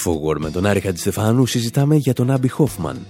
Εκπομπή 0.08 0.30
Infowar 0.30 0.40
με 0.40 0.52
τον 0.52 0.66
Άρη 0.66 0.80
Χατζηστεφάνου 0.80 1.46
συζητάμε 1.46 1.96
για 1.96 2.14
τον 2.14 2.32
Άμπι 2.32 2.48
Χόφμαν. 2.48 3.06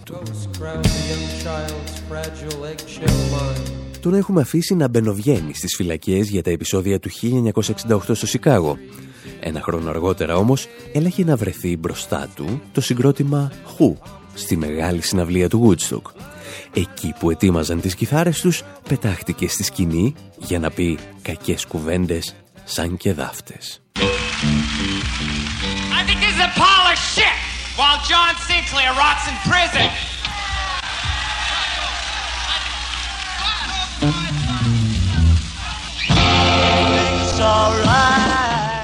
Τον 4.01 4.13
έχουμε 4.13 4.41
αφήσει 4.41 4.75
να 4.75 4.87
μπαινοβγαίνει 4.87 5.53
στις 5.53 5.75
φυλακές 5.75 6.29
για 6.29 6.43
τα 6.43 6.49
επεισόδια 6.49 6.99
του 6.99 7.09
1968 7.89 7.99
στο 8.13 8.27
Σικάγο. 8.27 8.77
Ένα 9.39 9.61
χρόνο 9.61 9.89
αργότερα 9.89 10.35
όμως 10.35 10.67
έλαχε 10.93 11.23
να 11.23 11.35
βρεθεί 11.35 11.77
μπροστά 11.77 12.29
του 12.35 12.61
το 12.71 12.81
συγκρότημα 12.81 13.51
Χου 13.63 13.97
στη 14.33 14.57
μεγάλη 14.57 15.01
συναυλία 15.01 15.49
του 15.49 15.67
Woodstock. 15.67 16.11
Εκεί 16.73 17.13
που 17.19 17.31
ετοίμαζαν 17.31 17.81
τις 17.81 17.95
κιθάρες 17.95 18.41
τους 18.41 18.63
πετάχτηκε 18.89 19.47
στη 19.47 19.63
σκηνή 19.63 20.13
για 20.37 20.59
να 20.59 20.69
πει 20.71 20.97
κακές 21.21 21.65
κουβέντες 21.65 22.35
σαν 22.63 22.97
και 22.97 23.13
δάφτες. 23.13 23.81
While 27.79 27.99
John 28.09 28.33
Sinclair 28.49 28.91
rots 29.03 29.23
in 29.31 29.37
prison. 29.49 29.89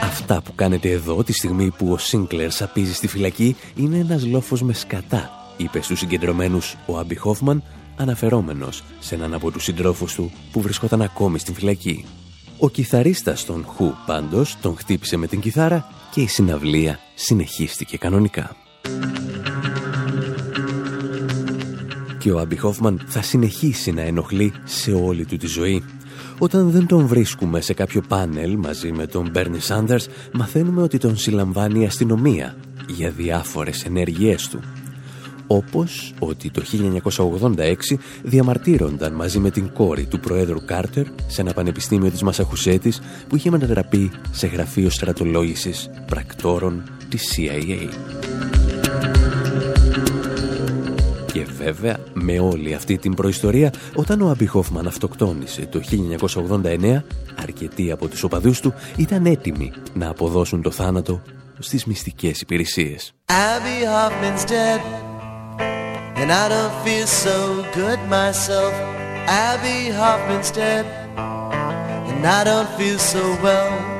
Αυτά 0.04 0.41
που 0.41 0.56
κάνετε 0.56 0.89
εδώ 0.89 1.24
τη 1.24 1.34
στιγμή 1.34 1.72
που 1.72 1.91
ο 1.91 1.98
Σίνκλερ 1.98 2.52
σαπίζει 2.52 2.94
στη 2.94 3.08
φυλακή 3.08 3.56
είναι 3.76 3.98
ένας 3.98 4.26
λόφος 4.26 4.62
με 4.62 4.74
σκατά, 4.74 5.32
είπε 5.58 5.82
στους 5.82 6.00
συγκεντρωμένους 6.00 6.76
ο 6.86 6.98
Άμπι 6.98 7.16
Χόφμαν, 7.16 7.64
αναφερόμενος 7.98 8.84
σε 9.00 9.16
έναν 9.16 9.34
από 9.34 9.52
τους 9.52 9.64
συντρόφους 9.64 10.14
του 10.14 10.32
που 10.52 10.62
βρισκόταν 10.62 11.02
ακόμη 11.02 11.39
στην 11.39 11.54
φυλακή. 11.54 12.06
Ο 12.60 12.70
κιθαρίστας 12.70 13.46
των 13.46 13.66
Χου 13.68 13.94
πάντως 14.06 14.58
τον 14.62 14.78
χτύπησε 14.78 15.18
με 15.18 15.28
την 15.28 15.39
κιθάρα 15.39 15.88
και 16.12 16.22
η 16.22 16.28
συναυλία 16.28 17.00
συνεχίστηκε 17.16 17.98
κανονικά. 17.98 18.62
Και 22.20 22.32
ο 22.32 22.40
Άμπι 22.40 22.58
Χόφμαν 22.58 23.02
θα 23.06 23.22
συνεχίσει 23.22 23.92
να 23.92 24.02
ενοχλεί 24.02 24.54
σε 24.64 24.92
όλη 24.92 25.26
του 25.26 25.38
τη 25.38 25.48
ζωή. 25.48 25.84
Όταν 26.38 26.70
δεν 26.70 26.88
τον 26.88 27.08
βρίσκουμε 27.08 27.62
σε 27.62 27.74
κάποιο 27.74 28.02
πάνελ 28.08 28.56
μαζί 28.56 28.92
με 28.92 29.08
τον 29.08 29.30
Μπέρνι 29.30 29.60
Σάντερς, 29.60 30.08
μαθαίνουμε 30.34 30.82
ότι 30.82 30.98
τον 30.98 31.18
συλλαμβάνει 31.18 31.82
η 31.82 31.86
αστυνομία 31.86 32.56
για 32.88 33.10
διάφορες 33.10 33.84
ενέργειές 33.86 34.48
του 34.48 34.60
όπως 35.48 36.14
ότι 36.20 36.50
το 36.50 36.62
1986 37.58 37.76
διαμαρτύρονταν 38.24 39.14
μαζί 39.14 39.40
με 39.40 39.50
την 39.50 39.74
κόρη 39.74 40.06
του 40.06 40.20
Προέδρου 40.20 40.66
Κάρτερ 40.66 41.06
σε 41.28 41.42
ένα 41.42 41.54
πανεπιστήμιο 41.54 42.10
της 42.10 42.24
Μασαχουσέτης 42.24 43.02
που 43.28 43.36
είχε 43.36 43.50
μετατραπεί 43.50 44.12
σε 44.32 44.48
γραφείο 44.48 44.90
στρατολόγησης 44.90 45.90
πρακτόρων 46.06 46.84
της 47.10 47.36
CIA. 47.36 47.90
Βέβαια, 51.64 51.99
με 52.14 52.39
όλη 52.39 52.74
αυτή 52.74 52.97
την 52.97 53.14
προϊστορία, 53.14 53.74
όταν 53.95 54.22
ο 54.22 54.30
Άμπι 54.30 54.45
Χόφμαν 54.45 54.88
αυτοκτόνησε 54.88 55.66
το 55.66 55.82
1989, 55.82 57.03
αρκετοί 57.36 57.91
από 57.91 58.07
τους 58.07 58.24
οπαδούς 58.24 58.59
του 58.59 58.74
ήταν 58.97 59.26
έτοιμοι 59.26 59.74
να 59.93 60.09
αποδώσουν 60.09 60.61
το 60.61 60.72
θάνατο 60.72 61.22
στις 61.59 61.86
μυστικές 61.86 62.41
υπηρεσίες. 62.41 63.14
And 66.16 66.32
I 66.32 66.47
don't 66.47 66.76
feel 66.86 67.07
so 67.26 67.38
good 67.80 67.99
myself. 68.18 68.74
Abby 69.28 69.80
Hoffman's 69.99 70.51
dead. 70.51 70.86
And 72.09 72.26
I 72.26 72.43
don't 72.49 72.70
feel 72.78 72.99
so 72.99 73.24
well. 73.41 73.93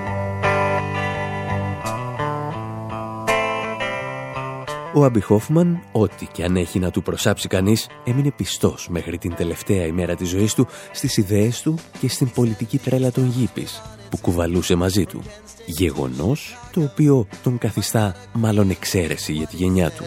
Ο 4.96 5.04
Άμπι 5.04 5.22
Χόφμαν, 5.22 5.84
ό,τι 5.92 6.26
και 6.26 6.44
αν 6.44 6.56
έχει 6.56 6.80
να 6.80 6.92
του 6.92 7.02
προσάψει 7.02 7.48
κανείς, 7.48 7.88
έμεινε 8.04 8.32
πιστός 8.32 8.88
μέχρι 8.90 9.18
την 9.18 9.36
τελευταία 9.36 9.86
ημέρα 9.86 10.16
της 10.16 10.30
ζωής 10.30 10.54
του 10.54 10.68
στις 10.92 11.18
ιδέες 11.18 11.62
του 11.62 11.76
και 12.00 12.10
στην 12.10 12.30
πολιτική 12.30 12.78
τρέλα 12.78 13.12
των 13.12 13.28
γήπης 13.28 13.82
που 14.10 14.18
κουβαλούσε 14.18 14.76
μαζί 14.76 15.06
του. 15.06 15.22
Γεγονός 15.66 16.58
το 16.72 16.82
οποίο 16.82 17.28
τον 17.44 17.58
καθιστά 17.58 18.16
μάλλον 18.34 18.70
εξαίρεση 18.70 19.34
για 19.34 19.48
τη 19.48 19.56
γενιά 19.56 19.90
του. 19.90 20.04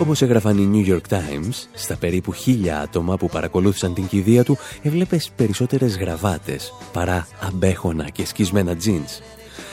Όπως 0.00 0.22
έγραφαν 0.22 0.58
οι 0.58 0.70
New 0.74 0.92
York 0.92 1.16
Times, 1.16 1.54
στα 1.74 1.96
περίπου 1.96 2.32
χίλια 2.32 2.80
άτομα 2.80 3.16
που 3.16 3.28
παρακολούθησαν 3.28 3.94
την 3.94 4.06
κηδεία 4.06 4.44
του, 4.44 4.58
έβλεπες 4.82 5.30
περισσότερες 5.36 5.96
γραβάτες 5.96 6.72
παρά 6.92 7.26
αμπέχωνα 7.40 8.08
και 8.08 8.26
σκισμένα 8.26 8.76
τζίνς. 8.76 9.18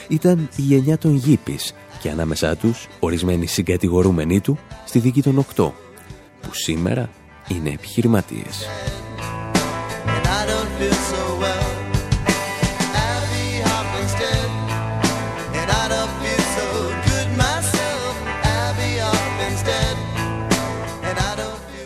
Ήταν 0.08 0.48
η 0.56 0.62
γενιά 0.62 0.98
των 0.98 1.14
γήπης 1.14 1.74
και 2.00 2.10
ανάμεσά 2.10 2.56
τους 2.56 2.88
ορισμένοι 3.00 3.46
συγκατηγορούμενοι 3.46 4.40
του 4.40 4.58
στη 4.84 4.98
δίκη 4.98 5.22
των 5.22 5.38
οκτώ, 5.38 5.74
που 6.40 6.54
σήμερα 6.54 7.10
είναι 7.48 7.70
επιχειρηματίες. 7.70 8.68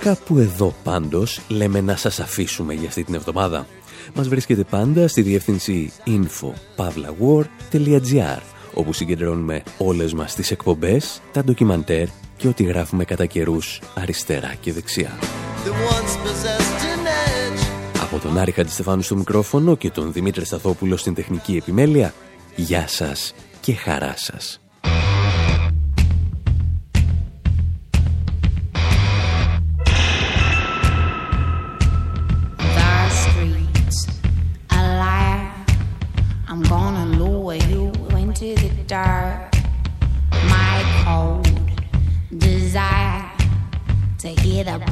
Κάπου 0.01 0.39
εδώ 0.39 0.75
πάντως 0.83 1.41
λέμε 1.49 1.81
να 1.81 1.97
σας 1.97 2.21
αφήσουμε 2.21 2.75
για 2.75 2.89
αυτή 2.89 3.05
την 3.05 3.15
εβδομάδα. 3.15 3.67
Μας 4.15 4.29
βρίσκεται 4.29 4.65
πάντα 4.65 5.09
στη 5.09 5.23
διεύθυνση 5.23 5.93
info.pavlawar.gr 6.07 8.54
όπου 8.75 8.93
συγκεντρώνουμε 8.93 9.63
όλες 9.79 10.13
μας 10.13 10.35
τις 10.35 10.51
εκπομπές, 10.51 11.21
τα 11.33 11.45
ντοκιμαντέρ 11.45 12.07
και 12.37 12.49
ό,τι 12.49 12.65
γράφουμε 12.65 13.05
κατά 13.05 13.27
καιρούς 13.27 13.81
αριστερά 13.95 14.55
και 14.61 14.73
δεξιά. 14.73 15.19
Από 18.03 18.19
τον 18.19 18.39
Άρη 18.39 18.53
Χατζηστεφάνου 18.53 19.03
στο 19.03 19.17
μικρόφωνο 19.17 19.77
και 19.77 19.91
τον 19.91 20.13
Δημήτρη 20.13 20.45
Σταθόπουλο 20.45 20.97
στην 20.97 21.15
τεχνική 21.15 21.57
επιμέλεια, 21.57 22.15
γεια 22.57 22.89
σας 22.89 23.35
και 23.61 23.75
χαρά 23.75 24.15
σας. 24.17 24.64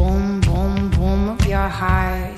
Boom, 0.02 0.40
boom, 0.40 0.90
boom 0.90 1.28
of 1.28 1.46
your 1.46 1.68
heart. 1.68 2.31